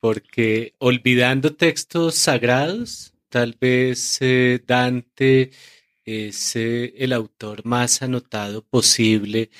porque 0.00 0.74
olvidando 0.78 1.54
textos 1.54 2.16
sagrados, 2.16 3.14
tal 3.30 3.56
vez 3.60 4.18
eh, 4.20 4.62
Dante 4.66 5.50
es 6.04 6.56
eh, 6.56 6.94
el 6.98 7.12
autor 7.12 7.64
más 7.66 8.02
anotado 8.02 8.64
posible 8.66 9.50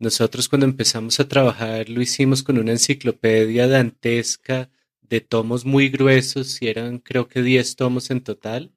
Nosotros 0.00 0.48
cuando 0.48 0.66
empezamos 0.66 1.20
a 1.20 1.28
trabajar 1.28 1.88
lo 1.90 2.02
hicimos 2.02 2.42
con 2.42 2.58
una 2.58 2.72
enciclopedia 2.72 3.68
dantesca 3.68 4.70
de 5.02 5.20
tomos 5.20 5.64
muy 5.64 5.88
gruesos 5.90 6.60
y 6.62 6.68
eran 6.68 6.98
creo 6.98 7.28
que 7.28 7.42
10 7.42 7.76
tomos 7.76 8.10
en 8.10 8.22
total. 8.22 8.72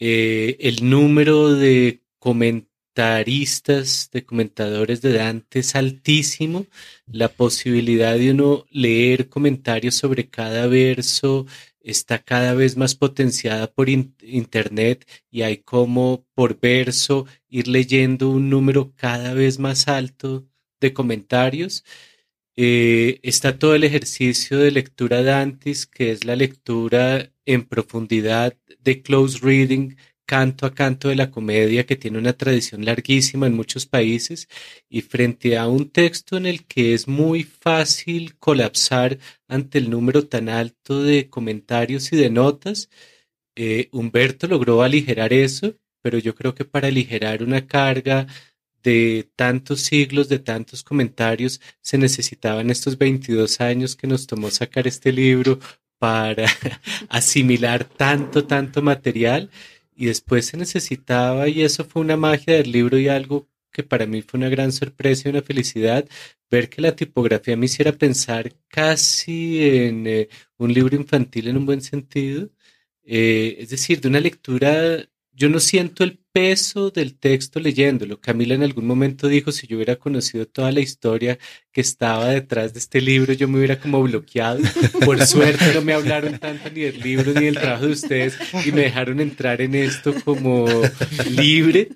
Eh, 0.00 0.56
el 0.60 0.88
número 0.88 1.54
de 1.54 2.02
comentaristas, 2.18 4.10
de 4.12 4.24
comentadores 4.24 5.02
de 5.02 5.12
Dante 5.14 5.60
es 5.60 5.74
altísimo. 5.74 6.66
La 7.06 7.28
posibilidad 7.28 8.16
de 8.16 8.32
uno 8.32 8.66
leer 8.70 9.28
comentarios 9.28 9.96
sobre 9.96 10.28
cada 10.30 10.66
verso 10.68 11.46
está 11.88 12.18
cada 12.18 12.54
vez 12.54 12.76
más 12.76 12.94
potenciada 12.94 13.72
por 13.72 13.88
Internet 13.88 15.06
y 15.30 15.42
hay 15.42 15.58
como 15.58 16.26
por 16.34 16.60
verso 16.60 17.26
ir 17.48 17.68
leyendo 17.68 18.30
un 18.30 18.50
número 18.50 18.92
cada 18.96 19.32
vez 19.34 19.58
más 19.58 19.88
alto 19.88 20.46
de 20.80 20.92
comentarios. 20.92 21.84
Eh, 22.56 23.20
está 23.22 23.58
todo 23.58 23.74
el 23.74 23.84
ejercicio 23.84 24.58
de 24.58 24.70
lectura 24.70 25.22
Dantis, 25.22 25.86
que 25.86 26.10
es 26.10 26.24
la 26.24 26.36
lectura 26.36 27.32
en 27.46 27.64
profundidad 27.64 28.56
de 28.80 29.02
close 29.02 29.38
reading, 29.40 29.94
canto 30.28 30.66
a 30.66 30.74
canto 30.74 31.08
de 31.08 31.16
la 31.16 31.30
comedia 31.30 31.86
que 31.86 31.96
tiene 31.96 32.18
una 32.18 32.34
tradición 32.34 32.84
larguísima 32.84 33.46
en 33.46 33.56
muchos 33.56 33.86
países 33.86 34.46
y 34.90 35.00
frente 35.00 35.56
a 35.56 35.66
un 35.68 35.88
texto 35.88 36.36
en 36.36 36.44
el 36.44 36.66
que 36.66 36.92
es 36.92 37.08
muy 37.08 37.44
fácil 37.44 38.36
colapsar 38.36 39.18
ante 39.48 39.78
el 39.78 39.88
número 39.88 40.26
tan 40.28 40.50
alto 40.50 41.02
de 41.02 41.30
comentarios 41.30 42.12
y 42.12 42.16
de 42.16 42.28
notas, 42.28 42.90
eh, 43.56 43.88
Humberto 43.90 44.46
logró 44.46 44.82
aligerar 44.82 45.32
eso, 45.32 45.74
pero 46.02 46.18
yo 46.18 46.34
creo 46.34 46.54
que 46.54 46.66
para 46.66 46.88
aligerar 46.88 47.42
una 47.42 47.66
carga 47.66 48.26
de 48.82 49.30
tantos 49.34 49.80
siglos, 49.80 50.28
de 50.28 50.40
tantos 50.40 50.82
comentarios, 50.84 51.60
se 51.80 51.96
necesitaban 51.96 52.68
estos 52.68 52.98
22 52.98 53.62
años 53.62 53.96
que 53.96 54.06
nos 54.06 54.26
tomó 54.26 54.50
sacar 54.50 54.86
este 54.86 55.10
libro 55.10 55.58
para 55.98 56.44
asimilar 57.08 57.84
tanto, 57.84 58.44
tanto 58.44 58.82
material 58.82 59.50
y 59.98 60.06
después 60.06 60.46
se 60.46 60.56
necesitaba, 60.56 61.48
y 61.48 61.62
eso 61.62 61.84
fue 61.84 62.02
una 62.02 62.16
magia 62.16 62.54
del 62.54 62.70
libro 62.72 62.98
y 62.98 63.08
algo 63.08 63.48
que 63.72 63.82
para 63.82 64.06
mí 64.06 64.22
fue 64.22 64.38
una 64.38 64.48
gran 64.48 64.72
sorpresa 64.72 65.28
y 65.28 65.30
una 65.32 65.42
felicidad, 65.42 66.08
ver 66.50 66.68
que 66.70 66.82
la 66.82 66.94
tipografía 66.96 67.56
me 67.56 67.66
hiciera 67.66 67.92
pensar 67.92 68.54
casi 68.68 69.62
en 69.68 70.06
eh, 70.06 70.28
un 70.56 70.72
libro 70.72 70.96
infantil 70.96 71.48
en 71.48 71.56
un 71.58 71.66
buen 71.66 71.82
sentido, 71.82 72.50
eh, 73.04 73.56
es 73.58 73.70
decir, 73.70 74.00
de 74.00 74.08
una 74.08 74.20
lectura 74.20 75.08
yo 75.38 75.48
no 75.48 75.60
siento 75.60 76.02
el 76.02 76.18
peso 76.32 76.90
del 76.90 77.16
texto 77.16 77.60
leyéndolo. 77.60 78.20
Camila 78.20 78.54
en 78.54 78.64
algún 78.64 78.88
momento 78.88 79.28
dijo, 79.28 79.52
si 79.52 79.68
yo 79.68 79.76
hubiera 79.76 79.94
conocido 79.94 80.46
toda 80.46 80.72
la 80.72 80.80
historia 80.80 81.38
que 81.70 81.80
estaba 81.80 82.30
detrás 82.30 82.72
de 82.72 82.80
este 82.80 83.00
libro, 83.00 83.32
yo 83.32 83.46
me 83.46 83.58
hubiera 83.58 83.78
como 83.78 84.02
bloqueado. 84.02 84.60
Por 85.04 85.24
suerte 85.24 85.72
no 85.74 85.82
me 85.82 85.92
hablaron 85.92 86.40
tanto 86.40 86.68
ni 86.70 86.80
del 86.80 86.98
libro 86.98 87.32
ni 87.34 87.44
del 87.44 87.54
trabajo 87.54 87.86
de 87.86 87.92
ustedes 87.92 88.36
y 88.66 88.72
me 88.72 88.82
dejaron 88.82 89.20
entrar 89.20 89.60
en 89.60 89.76
esto 89.76 90.12
como 90.24 90.66
libre. 91.30 91.90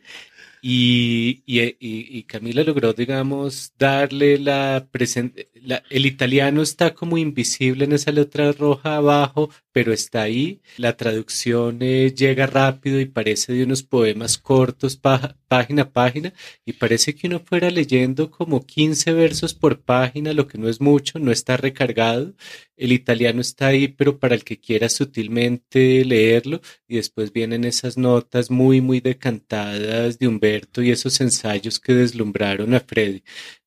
Y, 0.65 1.43
y, 1.45 1.77
y, 1.81 2.23
Camila 2.23 2.63
logró, 2.63 2.93
digamos, 2.93 3.73
darle 3.77 4.39
la 4.39 4.87
presente. 4.93 5.51
El 5.91 6.07
italiano 6.07 6.63
está 6.63 6.95
como 6.95 7.19
invisible 7.19 7.85
en 7.85 7.93
esa 7.93 8.11
letra 8.11 8.53
roja 8.53 8.97
abajo, 8.97 9.51
pero 9.73 9.93
está 9.93 10.23
ahí. 10.23 10.61
La 10.77 10.97
traducción 10.97 11.79
eh, 11.81 12.13
llega 12.15 12.47
rápido 12.47 13.01
y 13.01 13.07
parece 13.07 13.53
de 13.53 13.65
unos 13.65 13.83
poemas 13.83 14.39
cortos, 14.39 14.97
página 14.97 15.83
a 15.83 15.93
página, 15.93 16.33
y 16.65 16.75
parece 16.75 17.15
que 17.15 17.27
uno 17.27 17.41
fuera 17.41 17.71
leyendo 17.71 18.31
como 18.31 18.65
15 18.67 19.13
versos 19.13 19.55
por 19.55 19.81
página, 19.83 20.33
lo 20.33 20.47
que 20.47 20.59
no 20.59 20.69
es 20.69 20.81
mucho, 20.81 21.19
no 21.19 21.33
está 21.33 21.57
recargado. 21.57 22.35
El 22.77 22.93
italiano 22.93 23.41
está 23.41 23.69
ahí, 23.69 23.89
pero 23.89 24.19
para 24.19 24.35
el 24.35 24.45
que 24.45 24.59
quiera 24.59 24.89
sutilmente 24.89 26.05
leerlo, 26.05 26.61
y 26.89 26.97
después 26.97 27.33
vienen 27.33 27.65
esas 27.65 27.97
notas 27.97 28.51
muy, 28.51 28.81
muy 28.81 29.01
decantadas 29.01 30.19
de 30.19 30.29
Humberto 30.29 30.83
y 30.83 30.91
esos 30.91 31.21
ensayos 31.21 31.79
que 31.81 31.95
deslumbraron 31.95 32.75
a 32.75 32.81
Freddy. 32.81 33.23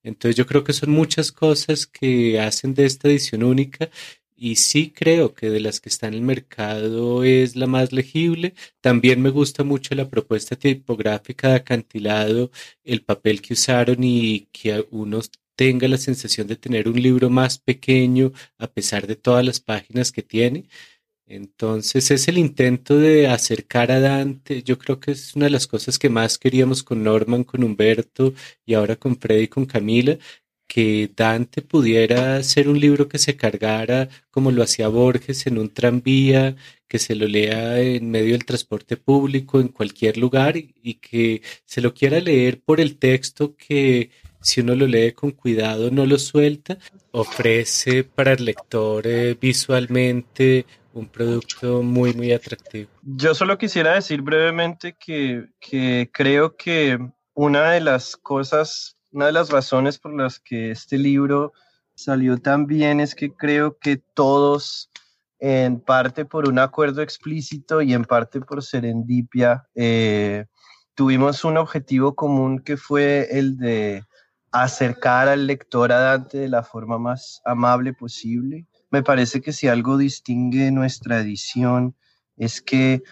Entonces 0.06 0.36
yo 0.36 0.46
creo 0.46 0.64
que 0.64 0.74
son 0.74 0.92
muchas 0.92 1.32
cosas 1.32 1.88
que 1.88 2.40
hacen 2.40 2.74
de 2.74 2.86
esta 2.86 3.10
edición 3.10 3.44
única 3.44 3.90
y 4.38 4.58
sí 4.58 4.92
creo 4.92 5.34
que 5.34 5.50
de 5.50 5.60
las 5.60 5.80
que 5.80 5.90
están 5.90 6.14
en 6.14 6.20
el 6.20 6.26
mercado 6.26 7.24
es 7.24 7.56
la 7.56 7.68
más 7.68 7.92
legible. 7.94 8.54
También 8.82 9.22
me 9.22 9.30
gusta 9.30 9.64
mucho 9.64 9.96
la 9.96 10.10
propuesta 10.10 10.56
tipográfica 10.56 11.50
de 11.50 11.56
acantilado, 11.56 12.52
el 12.84 13.04
papel 13.04 13.42
que 13.42 13.54
usaron 13.54 14.04
y 14.04 14.48
que 14.52 14.86
uno 14.92 15.22
tenga 15.56 15.88
la 15.88 15.98
sensación 15.98 16.48
de 16.48 16.58
tener 16.58 16.88
un 16.90 17.02
libro 17.02 17.30
más 17.30 17.58
pequeño 17.60 18.32
a 18.58 18.68
pesar 18.68 19.08
de 19.08 19.16
todas 19.16 19.46
las 19.46 19.60
páginas 19.60 20.12
que 20.12 20.22
tiene. 20.22 20.66
Entonces 21.28 22.12
es 22.12 22.28
el 22.28 22.38
intento 22.38 22.98
de 22.98 23.28
acercar 23.28 23.92
a 23.92 24.00
Dante. 24.00 24.62
Yo 24.64 24.78
creo 24.78 25.00
que 25.00 25.12
es 25.12 25.36
una 25.36 25.46
de 25.46 25.52
las 25.52 25.66
cosas 25.68 25.98
que 25.98 26.10
más 26.10 26.38
queríamos 26.38 26.84
con 26.84 27.04
Norman, 27.04 27.44
con 27.44 27.64
Humberto 27.64 28.34
y 28.66 28.76
ahora 28.76 28.96
con 28.96 29.18
Freddy 29.18 29.44
y 29.44 29.48
con 29.48 29.66
Camila, 29.66 30.18
que 30.68 31.12
Dante 31.16 31.62
pudiera 31.62 32.42
ser 32.44 32.70
un 32.70 32.80
libro 32.80 33.08
que 33.08 33.18
se 33.20 33.36
cargara 33.38 34.10
como 34.30 34.52
lo 34.52 34.64
hacía 34.64 34.88
Borges 34.88 35.48
en 35.48 35.58
un 35.58 35.70
tranvía, 35.74 36.56
que 36.88 37.00
se 37.00 37.16
lo 37.16 37.28
lea 37.28 37.80
en 37.82 38.10
medio 38.12 38.34
del 38.34 38.46
transporte 38.46 38.98
público, 38.98 39.60
en 39.60 39.70
cualquier 39.70 40.18
lugar, 40.18 40.58
y, 40.58 40.96
que 40.96 41.42
se 41.66 41.82
lo 41.82 41.94
quiera 41.94 42.20
leer 42.20 42.62
por 42.62 42.80
el 42.82 42.98
texto 42.98 43.56
que 43.56 44.12
si 44.46 44.62
uno 44.62 44.76
lo 44.76 44.88
lee 44.88 45.12
con 45.12 45.32
cuidado 45.32 45.92
no 45.92 46.06
lo 46.06 46.18
suelta, 46.18 46.78
ofrece 47.12 48.04
para 48.04 48.34
el 48.34 48.46
lector 48.46 49.06
eh, 49.08 49.36
visualmente 49.40 50.66
un 50.94 51.08
producto 51.08 51.82
muy, 51.84 52.14
muy 52.14 52.32
atractivo. 52.32 52.90
Yo 53.02 53.36
solo 53.36 53.58
quisiera 53.58 53.96
decir 53.96 54.22
brevemente 54.22 54.96
que, 54.98 55.48
que 55.60 56.10
creo 56.14 56.56
que 56.56 56.98
una 57.34 57.72
de 57.72 57.82
las 57.82 58.16
cosas 58.16 58.96
una 59.16 59.28
de 59.28 59.32
las 59.32 59.50
razones 59.50 59.98
por 59.98 60.14
las 60.14 60.40
que 60.40 60.72
este 60.72 60.98
libro 60.98 61.54
salió 61.96 62.38
tan 62.38 62.68
bien 62.68 63.00
es 63.00 63.16
que 63.16 63.32
creo 63.32 63.78
que 63.78 63.96
todos, 63.96 64.92
en 65.40 65.80
parte 65.80 66.26
por 66.26 66.50
un 66.50 66.60
acuerdo 66.60 67.02
explícito 67.02 67.82
y 67.82 67.94
en 67.94 68.04
parte 68.04 68.42
por 68.42 68.62
serendipia, 68.62 69.70
eh, 69.74 70.48
tuvimos 70.96 71.46
un 71.46 71.56
objetivo 71.56 72.14
común 72.14 72.60
que 72.60 72.76
fue 72.76 73.30
el 73.32 73.58
de 73.58 74.04
acercar 74.64 75.28
al 75.28 75.48
lector 75.48 75.92
a 75.92 76.00
Dante 76.00 76.38
de 76.38 76.48
la 76.48 76.64
forma 76.64 76.98
más 76.98 77.42
amable 77.44 77.92
posible. 77.92 78.66
Me 78.90 79.04
parece 79.04 79.42
que 79.42 79.52
si 79.52 79.68
algo 79.68 79.98
distingue 79.98 80.72
nuestra 80.72 81.20
edición 81.20 81.96
es 82.38 82.62
que 82.62 83.04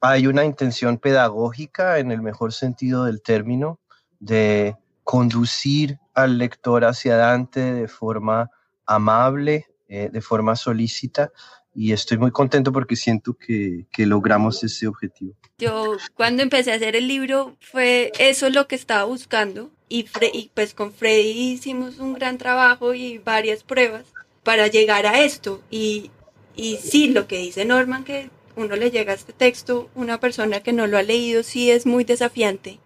hay 0.00 0.28
una 0.28 0.44
intención 0.44 0.98
pedagógica 0.98 1.98
en 1.98 2.12
el 2.12 2.22
mejor 2.22 2.52
sentido 2.52 3.06
del 3.06 3.22
término 3.22 3.80
de 4.20 4.76
conducir 5.02 5.98
al 6.14 6.38
lector 6.38 6.84
hacia 6.84 7.16
Dante 7.16 7.74
de 7.74 7.88
forma 7.88 8.50
amable, 8.86 9.66
eh, 9.88 10.10
de 10.12 10.20
forma 10.20 10.54
solícita, 10.54 11.32
y 11.74 11.90
estoy 11.90 12.18
muy 12.18 12.30
contento 12.30 12.70
porque 12.70 12.94
siento 12.94 13.34
que, 13.34 13.86
logramos 13.98 14.62
ese 14.62 14.86
objetivo. 14.86 15.34
Yo 15.58 15.96
cuando 16.14 16.44
empecé 16.44 16.70
a 16.70 16.76
hacer 16.76 16.94
el 16.94 17.08
libro 17.08 17.56
fue 17.60 18.12
eso 18.20 18.48
lo 18.50 18.68
que 18.68 18.76
estaba 18.76 19.02
buscando 19.04 19.72
y, 19.88 20.04
pues 20.54 20.74
con 20.74 20.92
Freddy 20.92 21.52
hicimos 21.52 21.98
un 21.98 22.14
gran 22.14 22.38
trabajo 22.38 22.94
y 22.94 23.18
varias 23.18 23.62
pruebas 23.62 24.06
para 24.42 24.66
llegar 24.66 25.06
a 25.06 25.22
esto. 25.24 25.60
Y, 25.70 26.10
y 26.56 26.76
sí, 26.76 27.08
lo 27.08 27.26
que 27.26 27.38
dice 27.38 27.64
Norman 27.64 28.04
que 28.04 28.30
uno 28.56 28.76
le 28.76 28.90
llega 28.90 29.12
a 29.12 29.16
este 29.16 29.32
texto, 29.32 29.90
una 29.94 30.20
persona 30.20 30.60
que 30.60 30.72
no 30.72 30.86
lo 30.86 30.98
ha 30.98 31.02
leído 31.02 31.42
sí 31.42 31.70
es 31.70 31.86
muy 31.86 32.04
desafiante. 32.04 32.78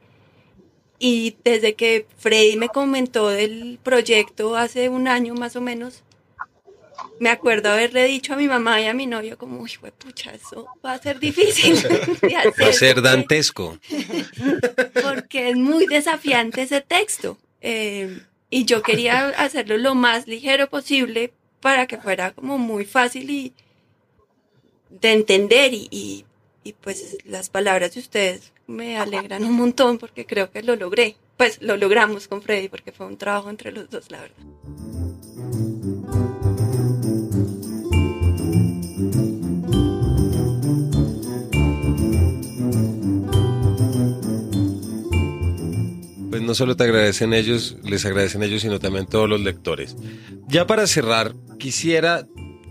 Y 0.98 1.36
desde 1.44 1.74
que 1.74 2.06
Freddy 2.16 2.56
me 2.56 2.68
comentó 2.68 3.28
del 3.28 3.78
proyecto 3.82 4.56
hace 4.56 4.88
un 4.88 5.06
año 5.06 5.34
más 5.34 5.54
o 5.54 5.60
menos, 5.60 6.02
me 7.20 7.30
acuerdo 7.30 7.70
haberle 7.70 8.04
dicho 8.04 8.34
a 8.34 8.36
mi 8.36 8.48
mamá 8.48 8.80
y 8.80 8.86
a 8.86 8.94
mi 8.94 9.06
novio 9.06 9.38
como, 9.38 9.60
uy, 9.60 9.72
pucha, 9.98 10.32
eso 10.32 10.66
va 10.84 10.92
a 10.92 10.98
ser 10.98 11.18
difícil. 11.18 11.76
va 12.62 12.66
a 12.66 12.72
ser 12.72 13.02
dantesco. 13.02 13.78
porque 15.02 15.50
es 15.50 15.56
muy 15.56 15.86
desafiante 15.86 16.62
ese 16.62 16.80
texto. 16.80 17.38
Eh, 17.60 18.20
y 18.50 18.64
yo 18.64 18.82
quería 18.82 19.28
hacerlo 19.30 19.76
lo 19.78 19.94
más 19.94 20.26
ligero 20.26 20.68
posible 20.68 21.32
para 21.60 21.86
que 21.86 21.98
fuera 21.98 22.32
como 22.32 22.56
muy 22.56 22.84
fácil 22.84 23.30
y 23.30 23.52
de 24.90 25.12
entender 25.12 25.74
y 25.74 26.24
y 26.68 26.74
pues 26.74 27.16
las 27.24 27.48
palabras 27.48 27.94
de 27.94 28.00
ustedes 28.00 28.52
me 28.66 28.98
alegran 28.98 29.42
un 29.42 29.54
montón 29.54 29.96
porque 29.96 30.26
creo 30.26 30.50
que 30.50 30.62
lo 30.62 30.76
logré. 30.76 31.16
Pues 31.38 31.62
lo 31.62 31.78
logramos 31.78 32.28
con 32.28 32.42
Freddy 32.42 32.68
porque 32.68 32.92
fue 32.92 33.06
un 33.06 33.16
trabajo 33.16 33.48
entre 33.48 33.72
los 33.72 33.88
dos, 33.88 34.10
la 34.10 34.20
verdad. 34.20 35.07
Pues 46.38 46.46
no 46.46 46.54
solo 46.54 46.76
te 46.76 46.84
agradecen 46.84 47.34
ellos, 47.34 47.76
les 47.82 48.06
agradecen 48.06 48.44
ellos, 48.44 48.62
sino 48.62 48.78
también 48.78 49.06
todos 49.06 49.28
los 49.28 49.40
lectores. 49.40 49.96
Ya 50.46 50.68
para 50.68 50.86
cerrar, 50.86 51.34
quisiera, 51.58 52.28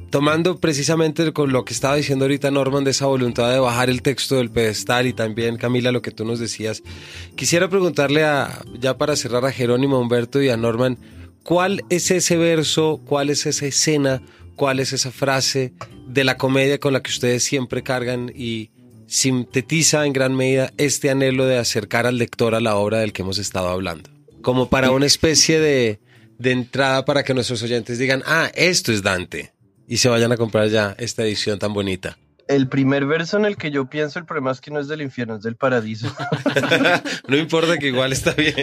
tomando 0.09 0.57
precisamente 0.57 1.33
con 1.33 1.51
lo 1.51 1.65
que 1.65 1.73
estaba 1.73 1.97
diciendo 1.97 2.23
ahorita 2.23 2.49
Norman 2.49 2.85
de 2.85 2.91
esa 2.91 3.07
voluntad 3.07 3.51
de 3.51 3.59
bajar 3.59 3.89
el 3.89 4.01
texto 4.01 4.37
del 4.37 4.51
pedestal 4.51 5.05
y 5.05 5.11
también 5.11 5.57
Camila 5.57 5.91
lo 5.91 6.01
que 6.01 6.11
tú 6.11 6.23
nos 6.23 6.39
decías, 6.39 6.81
quisiera 7.35 7.67
preguntarle 7.67 8.23
a, 8.23 8.63
ya 8.79 8.97
para 8.97 9.17
cerrar 9.17 9.43
a 9.43 9.51
Jerónimo, 9.51 9.99
Humberto 9.99 10.41
y 10.41 10.47
a 10.47 10.55
Norman, 10.55 10.97
¿cuál 11.43 11.83
es 11.89 12.09
ese 12.09 12.37
verso, 12.37 13.01
cuál 13.03 13.29
es 13.29 13.45
esa 13.45 13.65
escena, 13.65 14.21
cuál 14.55 14.79
es 14.79 14.93
esa 14.93 15.11
frase 15.11 15.73
de 16.07 16.23
la 16.23 16.37
comedia 16.37 16.79
con 16.79 16.93
la 16.93 17.03
que 17.03 17.11
ustedes 17.11 17.43
siempre 17.43 17.83
cargan 17.83 18.31
y 18.33 18.71
sintetiza 19.07 20.05
en 20.05 20.13
gran 20.13 20.35
medida 20.35 20.71
este 20.77 21.09
anhelo 21.09 21.45
de 21.45 21.57
acercar 21.57 22.05
al 22.05 22.17
lector 22.17 22.53
a 22.53 22.59
la 22.59 22.75
obra 22.75 22.99
del 22.99 23.13
que 23.13 23.23
hemos 23.23 23.39
estado 23.39 23.69
hablando. 23.69 24.09
Como 24.41 24.69
para 24.69 24.91
una 24.91 25.05
especie 25.05 25.59
de, 25.59 25.99
de 26.37 26.51
entrada 26.51 27.05
para 27.05 27.23
que 27.23 27.33
nuestros 27.33 27.63
oyentes 27.63 27.97
digan, 27.97 28.23
ah, 28.25 28.51
esto 28.53 28.91
es 28.91 29.01
Dante. 29.01 29.53
Y 29.87 29.97
se 29.97 30.09
vayan 30.09 30.31
a 30.31 30.37
comprar 30.37 30.67
ya 30.67 30.95
esta 30.99 31.23
edición 31.23 31.59
tan 31.59 31.73
bonita. 31.73 32.17
El 32.47 32.67
primer 32.67 33.05
verso 33.05 33.37
en 33.37 33.45
el 33.45 33.57
que 33.57 33.71
yo 33.71 33.89
pienso, 33.89 34.19
el 34.19 34.25
problema 34.25 34.51
es 34.51 34.61
que 34.61 34.71
no 34.71 34.79
es 34.79 34.87
del 34.87 35.01
infierno, 35.01 35.35
es 35.35 35.43
del 35.43 35.55
paraíso. 35.55 36.13
no 37.27 37.37
importa 37.37 37.77
que 37.77 37.87
igual 37.87 38.13
está 38.13 38.31
bien. 38.33 38.55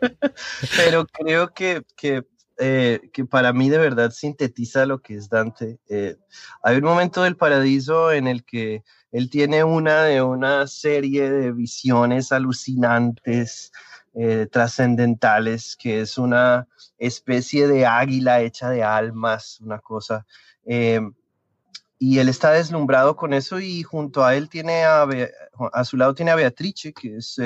Pero 0.76 1.06
creo 1.06 1.52
que, 1.54 1.82
que, 1.96 2.24
eh, 2.60 3.10
que, 3.12 3.24
para 3.24 3.52
mí 3.52 3.68
de 3.68 3.78
verdad 3.78 4.10
sintetiza 4.10 4.84
lo 4.84 5.00
que 5.00 5.14
es 5.14 5.28
Dante. 5.28 5.78
Eh, 5.88 6.16
hay 6.62 6.78
un 6.78 6.84
momento 6.84 7.22
del 7.22 7.36
paraíso 7.36 8.10
en 8.10 8.26
el 8.26 8.44
que 8.44 8.82
él 9.12 9.30
tiene 9.30 9.62
una 9.62 10.02
de 10.02 10.22
una 10.22 10.66
serie 10.66 11.30
de 11.30 11.52
visiones 11.52 12.32
alucinantes, 12.32 13.70
eh, 14.14 14.48
trascendentales, 14.50 15.76
que 15.76 16.00
es 16.00 16.18
una 16.18 16.66
especie 16.98 17.68
de 17.68 17.86
águila 17.86 18.40
hecha 18.40 18.70
de 18.70 18.82
almas, 18.82 19.60
una 19.60 19.78
cosa. 19.78 20.26
Y 22.00 22.18
él 22.18 22.28
está 22.28 22.52
deslumbrado 22.52 23.16
con 23.16 23.32
eso 23.34 23.60
y 23.60 23.82
junto 23.82 24.24
a 24.24 24.34
él 24.34 24.48
tiene 24.48 24.84
a, 24.84 25.06
a 25.72 25.84
su 25.84 25.96
lado 25.96 26.14
tiene 26.14 26.32
a 26.32 26.36
Beatrice, 26.36 26.92
que 26.92 27.18
es 27.18 27.40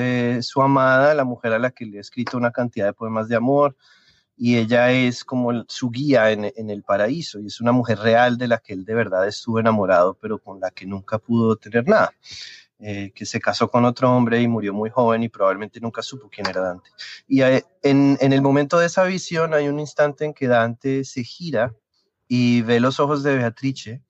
su 0.45 0.61
amada, 0.61 1.13
la 1.13 1.23
mujer 1.23 1.53
a 1.53 1.59
la 1.59 1.71
que 1.71 1.85
le 1.85 1.99
ha 1.99 2.01
escrito 2.01 2.37
una 2.37 2.51
cantidad 2.51 2.87
de 2.87 2.93
poemas 2.93 3.27
de 3.27 3.35
amor 3.35 3.75
y 4.35 4.57
ella 4.57 4.91
es 4.91 5.23
como 5.23 5.63
su 5.67 5.89
guía 5.89 6.31
en, 6.31 6.69
el 6.69 6.83
paraíso 6.83 7.39
y 7.39 7.47
es 7.47 7.61
una 7.61 7.71
mujer 7.71 7.99
real 7.99 8.37
de 8.37 8.47
la 8.47 8.57
que 8.57 8.73
él 8.73 8.83
de 8.83 8.95
verdad 8.95 9.27
estuvo 9.27 9.59
enamorado, 9.59 10.17
pero 10.19 10.39
con 10.39 10.59
la 10.59 10.71
que 10.71 10.85
nunca 10.85 11.19
pudo 11.19 11.55
tener 11.55 11.87
nada. 11.87 12.13
Eh, 12.85 13.13
que 13.15 13.25
se 13.25 13.39
casó 13.39 13.69
con 13.69 13.85
otro 13.85 14.11
hombre 14.13 14.41
y 14.41 14.47
murió 14.47 14.73
muy 14.73 14.89
joven 14.89 15.23
y 15.23 15.29
probablemente 15.29 15.79
nunca 15.79 16.01
supo 16.01 16.29
quién 16.29 16.47
era 16.47 16.59
Dante. 16.59 16.89
Y 17.27 17.41
en, 17.41 18.17
el 18.19 18.41
momento 18.41 18.77
de 18.77 18.87
esa 18.87 19.05
visión 19.05 19.53
hay 19.53 19.69
un 19.69 19.79
instante 19.79 20.25
en 20.25 20.33
que 20.33 20.47
Dante 20.47 21.05
se 21.05 21.23
gira 21.23 21.73
y 22.27 22.61
ve 22.63 22.81
los 22.81 22.99
ojos 22.99 23.23
de 23.23 23.37
Beatrice 23.37 24.01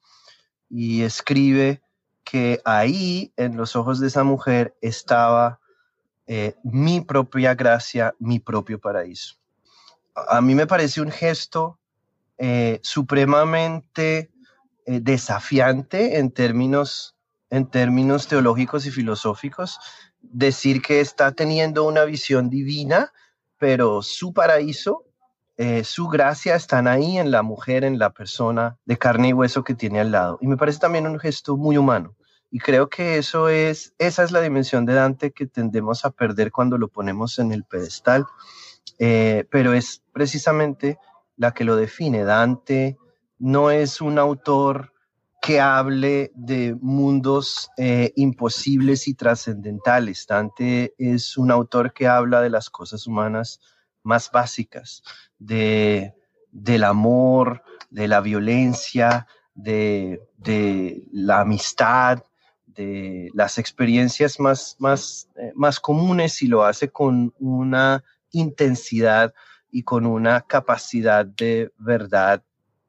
y 0.70 1.04
escribe 1.04 1.84
que 2.24 2.62
ahí, 2.66 3.32
en 3.38 3.58
los 3.58 3.76
ojos 3.76 4.00
de 4.00 4.08
esa 4.08 4.24
mujer, 4.24 4.76
estaba 4.82 5.60
eh, 6.26 6.56
mi 6.64 7.02
propia 7.02 7.54
gracia, 7.54 8.16
mi 8.18 8.40
propio 8.40 8.80
paraíso 8.80 9.43
a 10.16 10.42
mí 10.42 10.56
me 10.56 10.68
parece 10.68 11.02
un 11.02 11.12
gesto 11.12 11.80
eh, 12.38 12.80
supremamente 12.84 14.32
eh, 14.86 15.00
desafiante 15.02 16.18
en 16.18 16.32
términos, 16.32 17.16
en 17.50 17.70
términos 17.70 18.28
teológicos 18.28 18.86
y 18.86 18.92
filosóficos, 18.92 19.80
decir 20.22 20.82
que 20.82 21.00
está 21.00 21.32
teniendo 21.32 21.84
una 21.84 22.06
visión 22.06 22.50
divina, 22.50 23.14
pero 23.58 24.02
su 24.02 24.34
paraíso, 24.34 25.06
eh, 25.58 25.84
su 25.84 26.08
gracia 26.08 26.56
están 26.56 26.88
ahí 26.88 27.18
en 27.18 27.32
la 27.32 27.44
mujer, 27.44 27.84
en 27.84 28.00
la 28.00 28.12
persona 28.12 28.78
de 28.86 28.98
carne 28.98 29.30
y 29.30 29.34
hueso 29.34 29.64
que 29.64 29.76
tiene 29.76 30.00
al 30.00 30.12
lado. 30.12 30.38
Y 30.42 30.48
me 30.48 30.58
parece 30.58 30.80
también 30.80 31.08
un 31.08 31.20
gesto 31.20 31.56
muy 31.56 31.78
humano. 31.78 32.16
Y 32.50 32.60
creo 32.60 32.88
que 32.88 33.18
eso 33.18 33.50
es, 33.50 33.94
esa 33.98 34.24
es 34.24 34.32
la 34.32 34.42
dimensión 34.42 34.86
de 34.86 34.94
Dante 34.94 35.32
que 35.32 35.48
tendemos 35.48 36.06
a 36.06 36.12
perder 36.12 36.52
cuando 36.52 36.78
lo 36.78 36.88
ponemos 36.88 37.40
en 37.40 37.52
el 37.52 37.64
pedestal 37.64 38.28
eh, 39.00 39.46
pero 39.50 39.74
es 39.74 40.02
precisamente 40.12 40.98
la 41.38 41.54
que 41.54 41.64
lo 41.64 41.76
define. 41.76 42.24
Dante 42.24 42.98
no 43.40 43.72
es 43.72 44.02
un 44.02 44.20
autor 44.20 44.94
que 45.42 45.60
hable 45.60 46.32
de 46.36 46.74
mundos 46.80 47.70
eh, 47.78 48.14
imposibles 48.16 49.08
y 49.10 49.14
trascendentales. 49.14 50.26
Dante 50.26 50.94
es 50.98 51.38
un 51.38 51.52
autor 51.52 51.92
que 51.92 52.08
habla 52.08 52.42
de 52.42 52.50
las 52.50 52.70
cosas 52.70 53.08
humanas 53.08 53.60
más 54.04 54.32
básicas, 54.32 55.04
de, 55.40 56.14
del 56.52 56.86
amor, 56.86 57.62
de 57.90 58.08
la 58.08 58.22
violencia, 58.22 59.28
de, 59.54 60.22
de 60.38 61.08
la 61.12 61.42
amistad, 61.42 62.24
de 62.68 63.30
las 63.34 63.58
experiencias 63.58 64.40
más, 64.40 64.76
más, 64.80 65.30
eh, 65.36 65.52
más 65.56 65.80
comunes 65.80 66.42
y 66.42 66.48
lo 66.48 66.64
hace 66.64 66.90
con 66.90 67.34
una 67.40 68.04
intensidad 68.34 69.34
y 69.72 69.84
con 69.84 70.06
una 70.06 70.42
capacidad 70.42 71.26
de 71.26 71.72
verdad 71.78 72.44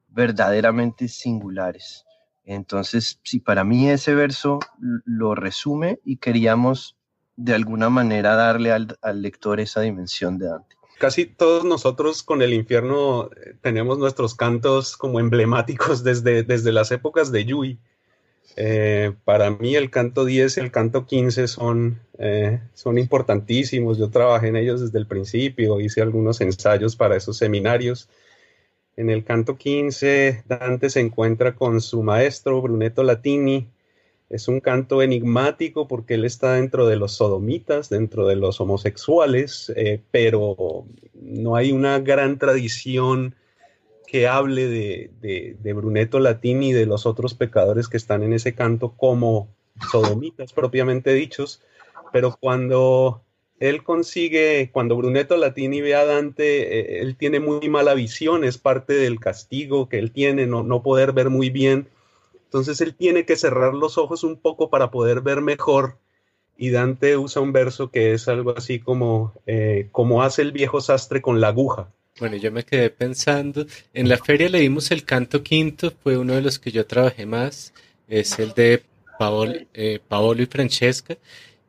verdaderamente 0.09 1.07
singulares. 1.07 2.05
Entonces, 2.43 3.19
si 3.23 3.39
para 3.39 3.63
mí 3.63 3.89
ese 3.89 4.13
verso 4.13 4.59
lo 4.79 5.33
resume 5.33 5.99
y 6.05 6.17
queríamos 6.17 6.95
de 7.35 7.53
alguna 7.53 7.89
manera 7.89 8.35
darle 8.35 8.71
al, 8.71 8.97
lector 9.21 9.59
esa 9.59 9.81
dimensión 9.81 10.37
de 10.37 10.47
Dante. 10.47 10.75
Casi 10.99 11.25
todos 11.25 11.65
nosotros 11.65 12.23
con 12.23 12.41
el 12.41 12.53
infierno 12.53 13.29
eh, 13.31 13.57
tenemos 13.61 13.97
nuestros 13.97 14.35
cantos 14.35 14.95
como 14.95 15.19
emblemáticos 15.19 16.03
desde, 16.03 16.43
desde 16.43 16.71
las 16.71 16.91
épocas 16.91 17.31
de 17.31 17.45
Yui. 17.45 17.79
Eh, 18.55 19.13
para 19.25 19.49
mí 19.49 19.75
el 19.75 19.89
canto 19.89 20.23
10 20.23 20.57
y 20.57 20.59
el 20.61 20.71
canto 20.71 21.05
15 21.05 21.47
son, 21.47 21.99
eh, 22.17 22.61
son 22.73 22.97
importantísimos. 22.97 23.97
Yo 23.97 24.09
trabajé 24.09 24.47
en 24.47 24.55
ellos 24.55 24.81
desde 24.81 24.99
el 24.99 25.07
principio, 25.07 25.81
hice 25.81 26.01
algunos 26.01 26.41
ensayos 26.41 26.95
para 26.95 27.17
esos 27.17 27.37
seminarios. 27.37 28.09
En 28.97 29.09
el 29.09 29.25
canto 29.25 29.57
15, 29.57 30.43
Dante 30.47 30.89
se 30.89 31.01
encuentra 31.01 31.55
con 31.55 31.81
su 31.81 32.01
maestro 32.01 32.61
Brunetto 32.61 33.03
Latini. 33.03 33.67
Es 34.29 34.47
un 34.47 34.61
canto 34.61 35.01
enigmático 35.01 35.87
porque 35.87 36.15
él 36.15 36.25
está 36.25 36.53
dentro 36.53 36.87
de 36.87 36.95
los 36.95 37.11
sodomitas, 37.13 37.89
dentro 37.89 38.25
de 38.25 38.37
los 38.37 38.61
homosexuales, 38.61 39.71
eh, 39.75 40.01
pero 40.11 40.85
no 41.13 41.55
hay 41.55 41.71
una 41.73 41.99
gran 41.99 42.39
tradición 42.39 43.35
que 44.07 44.27
hable 44.27 44.67
de, 44.67 45.55
de, 45.61 45.73
Brunetto 45.73 46.19
Latini 46.19 46.69
y 46.69 46.73
de 46.73 46.85
los 46.85 47.05
otros 47.05 47.33
pecadores 47.33 47.87
que 47.87 47.97
están 47.97 48.23
en 48.23 48.33
ese 48.33 48.53
canto 48.53 48.93
como 48.95 49.49
sodomitas 49.91 50.53
propiamente 50.53 51.13
dichos, 51.13 51.61
pero 52.13 52.37
cuando 52.39 53.21
él 53.59 53.83
consigue, 53.83 54.69
cuando 54.71 54.95
Brunetto 54.97 55.37
Latini 55.37 55.81
ve 55.81 55.95
a 55.95 56.05
Dante, 56.05 56.79
eh, 56.79 57.01
él 57.01 57.15
tiene 57.15 57.39
muy 57.39 57.69
mala 57.69 57.93
visión, 57.93 58.43
es 58.43 58.57
parte 58.57 58.93
del 58.93 59.19
castigo 59.19 59.89
que 59.89 59.99
él 59.99 60.11
tiene, 60.11 60.45
no, 60.45 60.63
no 60.63 60.83
poder 60.83 61.13
ver 61.13 61.29
muy 61.29 61.49
bien. 61.49 61.87
Entonces 62.45 62.79
él 62.81 62.95
tiene 62.95 63.25
que 63.25 63.35
cerrar 63.35 63.73
los 63.73 63.97
ojos 63.97 64.23
un 64.23 64.37
poco 64.37 64.69
para 64.69 64.91
poder 64.91 65.21
ver 65.21 65.41
mejor. 65.41 65.97
Y 66.57 66.69
Dante 66.69 67.17
usa 67.17 67.41
un 67.41 67.51
verso 67.51 67.91
que 67.91 68.13
es 68.13 68.27
algo 68.29 68.53
así 68.55 68.79
como, 68.79 69.33
eh, 69.45 69.89
como 69.91 70.23
hace 70.23 70.41
el 70.41 70.51
viejo 70.51 70.79
sastre 70.79 71.21
con 71.21 71.41
la 71.41 71.49
aguja. 71.49 71.89
Bueno, 72.17 72.37
yo 72.37 72.49
me 72.49 72.63
quedé 72.63 72.89
pensando, 72.91 73.65
en 73.93 74.07
la 74.07 74.17
feria 74.17 74.47
leímos 74.47 74.89
el 74.91 75.03
canto 75.03 75.43
quinto, 75.43 75.91
fue 76.01 76.17
uno 76.17 76.33
de 76.33 76.41
los 76.41 76.59
que 76.59 76.71
yo 76.71 76.85
trabajé 76.85 77.25
más, 77.25 77.73
es 78.07 78.39
el 78.39 78.53
de 78.53 78.83
eh, 79.73 79.99
Paolo, 80.07 80.41
y 80.41 80.45
Francesca, 80.45 81.17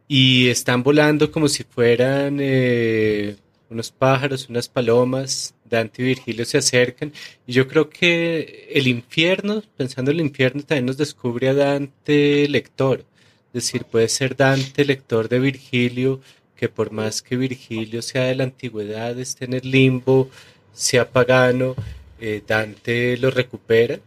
y 0.07 0.47
están 0.49 0.85
volando 0.85 1.33
como 1.33 1.49
si 1.49 1.65
fueran 1.65 2.39
eh, 2.41 3.35
unos 3.71 3.91
pájaros, 3.91 4.49
unas 4.49 4.69
palomas, 4.69 5.53
Dante 5.65 6.03
y 6.03 6.07
Virgilio 6.07 6.45
se 6.45 6.59
acercan, 6.59 7.13
y 7.45 7.53
yo 7.53 7.67
creo 7.67 7.91
que 7.91 8.69
el 8.73 8.87
infierno, 8.87 9.65
pensando 9.77 10.13
en 10.13 10.21
el 10.21 10.27
infierno, 10.27 10.63
también 10.63 10.87
nos 10.87 10.97
descubre 10.97 11.49
a 11.49 11.55
Dante 11.55 12.47
lector, 12.49 13.01
es 13.49 13.65
decir, 13.65 13.85
puede 13.85 14.09
ser 14.09 14.37
Dante 14.37 14.85
lector 14.85 15.29
de 15.29 15.41
Virgilio, 15.41 16.21
que 16.57 16.69
por 16.69 16.90
más 16.90 17.23
que 17.23 17.37
Virgilio 17.37 18.03
sea 18.03 18.25
de 18.25 18.35
la 18.35 18.45
antigüedad, 18.45 19.19
esté 19.19 19.45
en 19.45 19.55
el 19.55 19.71
limbo, 19.71 20.31
sea 20.73 21.11
pagano, 21.11 21.75
eh, 22.21 22.42
Dante 22.47 23.16
lo 23.19 23.31
recupera. 23.31 24.01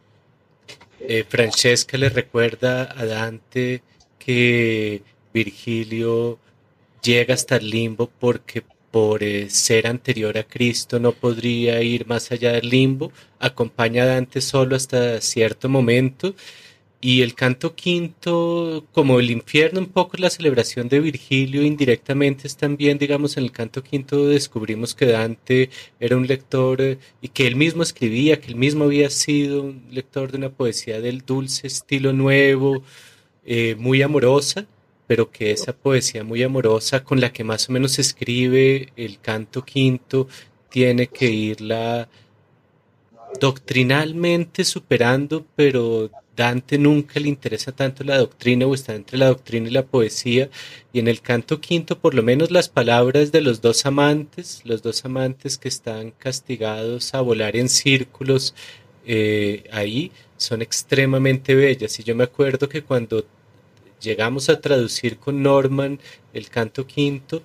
Eh, 1.00 1.24
Francesca 1.28 1.98
le 1.98 2.10
recuerda 2.10 2.94
a 2.98 3.06
Dante 3.06 3.82
que 4.18 5.02
Virgilio 5.34 6.40
llega 7.02 7.34
hasta 7.34 7.56
el 7.58 7.70
limbo 7.70 8.10
porque 8.20 8.64
por 8.92 9.24
eh, 9.24 9.50
ser 9.50 9.88
anterior 9.88 10.38
a 10.38 10.44
Cristo 10.44 11.00
no 11.00 11.12
podría 11.14 11.82
ir 11.82 12.08
más 12.08 12.32
allá 12.32 12.54
del 12.54 12.70
limbo, 12.70 13.12
acompaña 13.40 14.04
a 14.04 14.08
Dante 14.08 14.42
solo 14.42 14.76
hasta 14.76 15.22
cierto 15.22 15.70
momento 15.70 16.36
Y 17.02 17.22
el 17.22 17.34
canto 17.34 17.76
quinto, 17.76 18.86
como 18.92 19.22
el 19.22 19.32
infierno, 19.32 19.80
un 19.80 19.86
poco 19.88 20.18
la 20.18 20.30
celebración 20.30 20.90
de 20.90 21.00
Virgilio, 21.00 21.64
indirectamente 21.64 22.46
es 22.46 22.58
también, 22.58 22.98
digamos, 22.98 23.38
en 23.38 23.46
el 23.46 23.54
canto 23.54 23.82
quinto 23.82 24.28
descubrimos 24.28 24.96
que 24.96 25.06
Dante 25.06 25.70
era 26.00 26.18
un 26.18 26.28
lector 26.28 26.82
eh, 26.82 26.98
y 27.22 27.30
que 27.30 27.48
él 27.48 27.56
mismo 27.56 27.84
escribía, 27.84 28.42
que 28.42 28.48
él 28.48 28.58
mismo 28.58 28.84
había 28.84 29.10
sido 29.10 29.62
un 29.62 29.84
lector 29.92 30.32
de 30.32 30.40
una 30.40 30.50
poesía 30.50 31.00
del 31.00 31.26
dulce 31.26 31.68
estilo 31.68 32.12
nuevo, 32.12 32.84
eh, 33.46 33.76
muy 33.80 34.02
amorosa, 34.02 34.68
pero 35.08 35.32
que 35.32 35.52
esa 35.52 35.74
poesía 35.74 36.26
muy 36.26 36.44
amorosa 36.44 37.04
con 37.04 37.22
la 37.22 37.32
que 37.32 37.46
más 37.46 37.70
o 37.70 37.72
menos 37.72 37.98
escribe 37.98 38.92
el 38.98 39.20
canto 39.22 39.64
quinto 39.64 40.28
tiene 40.70 41.08
que 41.08 41.32
irla 41.32 42.10
doctrinalmente 43.40 44.66
superando, 44.66 45.46
pero 45.56 46.10
Dante 46.40 46.78
nunca 46.78 47.20
le 47.20 47.28
interesa 47.28 47.74
tanto 47.74 48.06
la 48.06 48.18
doctrina 48.18 48.66
o 48.66 48.74
está 48.74 48.96
entre 48.96 49.18
la 49.18 49.28
doctrina 49.28 49.68
y 49.68 49.72
la 49.72 49.86
poesía. 49.86 50.50
Y 50.94 51.00
en 51.00 51.10
el 51.10 51.20
canto 51.20 51.60
quinto, 51.60 52.00
por 52.00 52.14
lo 52.14 52.24
menos 52.24 52.50
las 52.50 52.70
palabras 52.70 53.34
de 53.34 53.42
los 53.42 53.60
dos 53.60 53.86
amantes, 53.86 54.62
los 54.64 54.82
dos 54.82 55.04
amantes 55.04 55.58
que 55.58 55.68
están 55.68 56.12
castigados 56.12 57.14
a 57.14 57.20
volar 57.20 57.58
en 57.58 57.68
círculos 57.68 58.56
eh, 59.06 59.66
ahí, 59.74 60.14
son 60.38 60.62
extremadamente 60.62 61.56
bellas. 61.56 62.00
Y 62.00 62.04
yo 62.04 62.16
me 62.16 62.24
acuerdo 62.24 62.70
que 62.70 62.84
cuando 62.84 63.26
llegamos 64.00 64.48
a 64.48 64.62
traducir 64.62 65.18
con 65.18 65.44
Norman 65.44 66.00
el 66.34 66.48
canto 66.48 66.88
quinto, 66.88 67.44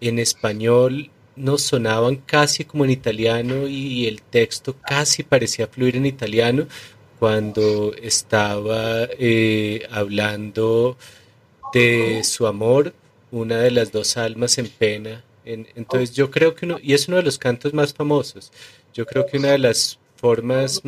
en 0.00 0.20
español 0.20 1.10
nos 1.34 1.62
sonaban 1.62 2.14
casi 2.14 2.64
como 2.64 2.84
en 2.84 2.92
italiano 2.92 3.66
y 3.66 4.06
el 4.06 4.22
texto 4.22 4.76
casi 4.80 5.24
parecía 5.24 5.66
fluir 5.66 5.96
en 5.96 6.06
italiano 6.06 6.68
cuando 7.18 7.94
estaba 7.94 9.08
eh, 9.18 9.86
hablando 9.90 10.96
de 11.72 12.22
su 12.24 12.46
amor, 12.46 12.92
una 13.30 13.58
de 13.58 13.70
las 13.70 13.92
dos 13.92 14.16
almas 14.16 14.58
en 14.58 14.68
pena. 14.68 15.24
entonces 15.44 16.14
yo 16.14 16.30
creo 16.30 16.54
que 16.54 16.66
uno, 16.66 16.78
y 16.82 16.94
es 16.94 17.08
uno 17.08 17.18
de 17.18 17.22
los 17.22 17.38
cantos 17.38 17.74
más 17.74 17.92
famosos, 17.92 18.52
yo 18.94 19.06
creo 19.06 19.26
que 19.26 19.38
una 19.38 19.48
de 19.48 19.58
las 19.58 19.98
formas, 20.16 20.80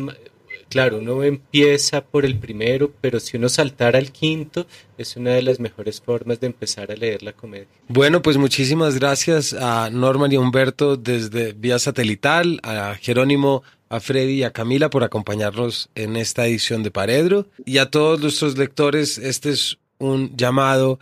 claro, 0.69 0.97
uno 0.97 1.23
empieza 1.23 2.01
por 2.03 2.25
el 2.25 2.37
primero, 2.37 2.91
pero 3.01 3.19
si 3.19 3.37
uno 3.37 3.49
saltara 3.49 3.99
al 3.99 4.11
quinto, 4.11 4.65
es 4.97 5.15
una 5.15 5.31
de 5.31 5.43
las 5.43 5.59
mejores 5.59 6.01
formas 6.01 6.39
de 6.39 6.47
empezar 6.47 6.91
a 6.91 6.95
leer 6.95 7.21
la 7.23 7.33
comedia. 7.33 7.67
Bueno, 7.87 8.21
pues 8.21 8.37
muchísimas 8.37 8.95
gracias 8.95 9.53
a 9.53 9.89
Norman 9.91 10.31
y 10.31 10.37
Humberto 10.37 10.97
desde 10.97 11.53
vía 11.53 11.77
satelital, 11.77 12.59
a 12.63 12.95
Jerónimo 12.95 13.63
a 13.89 13.99
Freddy 13.99 14.33
y 14.33 14.43
a 14.43 14.53
Camila 14.53 14.89
por 14.89 15.03
acompañarnos 15.03 15.89
en 15.95 16.15
esta 16.15 16.45
edición 16.47 16.83
de 16.83 16.91
Paredro 16.91 17.47
y 17.65 17.79
a 17.79 17.89
todos 17.89 18.21
nuestros 18.21 18.57
lectores. 18.57 19.17
Este 19.17 19.49
es 19.49 19.79
un 19.97 20.35
llamado 20.37 20.99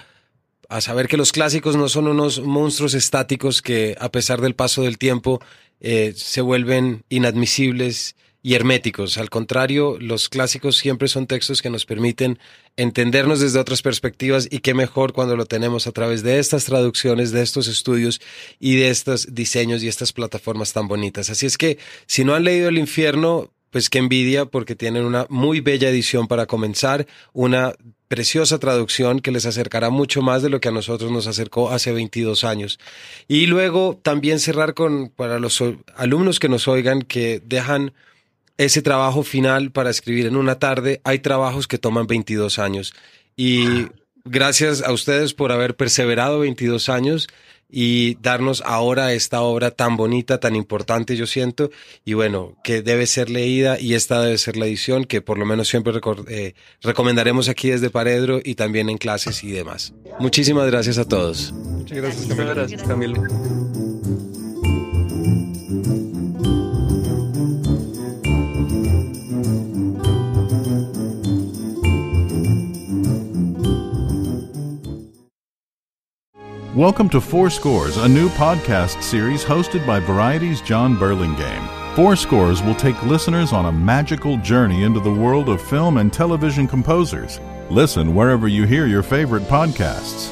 a 0.69 0.81
saber 0.81 1.07
que 1.07 1.17
los 1.17 1.31
clásicos 1.31 1.75
no 1.75 1.89
son 1.89 2.07
unos 2.07 2.41
monstruos 2.41 2.93
estáticos 2.93 3.61
que 3.61 3.95
a 3.99 4.09
pesar 4.09 4.41
del 4.41 4.55
paso 4.55 4.81
del 4.81 4.97
tiempo 4.97 5.41
eh, 5.79 6.13
se 6.15 6.41
vuelven 6.41 7.03
inadmisibles 7.09 8.15
y 8.43 8.53
herméticos. 8.53 9.17
Al 9.17 9.29
contrario, 9.29 9.97
los 9.99 10.29
clásicos 10.29 10.77
siempre 10.77 11.07
son 11.07 11.27
textos 11.27 11.61
que 11.61 11.69
nos 11.69 11.85
permiten 11.85 12.39
entendernos 12.75 13.39
desde 13.39 13.59
otras 13.59 13.81
perspectivas 13.81 14.47
y 14.49 14.59
qué 14.59 14.73
mejor 14.73 15.13
cuando 15.13 15.35
lo 15.35 15.45
tenemos 15.45 15.87
a 15.87 15.91
través 15.91 16.23
de 16.23 16.39
estas 16.39 16.65
traducciones, 16.65 17.31
de 17.31 17.41
estos 17.41 17.67
estudios 17.67 18.21
y 18.59 18.75
de 18.75 18.89
estos 18.89 19.33
diseños 19.33 19.83
y 19.83 19.87
estas 19.87 20.13
plataformas 20.13 20.73
tan 20.73 20.87
bonitas. 20.87 21.29
Así 21.29 21.45
es 21.45 21.57
que 21.57 21.77
si 22.05 22.23
no 22.23 22.35
han 22.35 22.43
leído 22.43 22.69
El 22.69 22.77
infierno, 22.77 23.51
pues 23.71 23.89
qué 23.89 23.99
envidia 23.99 24.45
porque 24.45 24.75
tienen 24.75 25.05
una 25.05 25.25
muy 25.29 25.59
bella 25.59 25.89
edición 25.89 26.27
para 26.27 26.45
comenzar, 26.45 27.07
una 27.33 27.73
preciosa 28.07 28.57
traducción 28.59 29.19
que 29.19 29.31
les 29.31 29.45
acercará 29.45 29.89
mucho 29.89 30.21
más 30.21 30.41
de 30.41 30.49
lo 30.49 30.59
que 30.59 30.69
a 30.69 30.71
nosotros 30.71 31.11
nos 31.11 31.27
acercó 31.27 31.71
hace 31.71 31.91
22 31.91 32.43
años. 32.43 32.79
Y 33.27 33.47
luego 33.47 33.99
también 34.01 34.39
cerrar 34.39 34.73
con, 34.73 35.09
para 35.09 35.39
los 35.39 35.61
alumnos 35.95 36.39
que 36.39 36.49
nos 36.49 36.67
oigan, 36.67 37.01
que 37.01 37.41
dejan 37.45 37.93
ese 38.57 38.81
trabajo 38.81 39.23
final 39.23 39.71
para 39.71 39.89
escribir 39.89 40.25
en 40.25 40.35
una 40.35 40.59
tarde, 40.59 41.01
hay 41.03 41.19
trabajos 41.19 41.67
que 41.67 41.77
toman 41.77 42.07
22 42.07 42.59
años. 42.59 42.93
Y 43.35 43.87
gracias 44.25 44.81
a 44.81 44.91
ustedes 44.91 45.33
por 45.33 45.51
haber 45.51 45.75
perseverado 45.75 46.39
22 46.39 46.89
años 46.89 47.27
y 47.69 48.15
darnos 48.21 48.63
ahora 48.65 49.13
esta 49.13 49.41
obra 49.41 49.71
tan 49.71 49.97
bonita, 49.97 50.39
tan 50.39 50.55
importante, 50.55 51.17
yo 51.17 51.27
siento, 51.27 51.69
y 52.05 52.13
bueno, 52.13 52.57
que 52.63 52.81
debe 52.81 53.05
ser 53.07 53.29
leída 53.29 53.79
y 53.79 53.93
esta 53.93 54.21
debe 54.21 54.37
ser 54.37 54.55
la 54.55 54.65
edición 54.65 55.03
que 55.03 55.21
por 55.21 55.37
lo 55.37 55.45
menos 55.45 55.67
siempre 55.67 55.93
eh, 56.29 56.53
recomendaremos 56.81 57.49
aquí 57.49 57.69
desde 57.69 57.89
Paredro 57.89 58.39
y 58.43 58.55
también 58.55 58.89
en 58.89 58.97
clases 58.97 59.43
y 59.43 59.51
demás. 59.51 59.93
Muchísimas 60.19 60.65
gracias 60.67 60.97
a 60.97 61.05
todos. 61.05 61.51
Muchas 61.51 61.97
gracias, 61.97 62.27
Camilo. 62.27 62.55
Gracias, 62.55 62.83
Camilo. 62.83 63.23
Welcome 76.77 77.09
to 77.09 77.19
Four 77.19 77.49
Scores, 77.49 77.97
a 77.97 78.07
new 78.07 78.29
podcast 78.29 79.01
series 79.01 79.43
hosted 79.43 79.83
by 79.87 79.99
Variety's 79.99 80.61
John 80.61 80.95
Burlingame. 80.95 81.67
Four 81.95 82.15
Scores 82.15 82.61
will 82.61 82.75
take 82.75 83.01
listeners 83.01 83.51
on 83.51 83.65
a 83.65 83.71
magical 83.71 84.37
journey 84.37 84.83
into 84.83 84.99
the 84.99 85.11
world 85.11 85.49
of 85.49 85.59
film 85.59 85.97
and 85.97 86.13
television 86.13 86.67
composers. 86.67 87.39
Listen 87.71 88.13
wherever 88.13 88.47
you 88.47 88.67
hear 88.67 88.85
your 88.85 89.01
favorite 89.01 89.41
podcasts. 89.45 90.31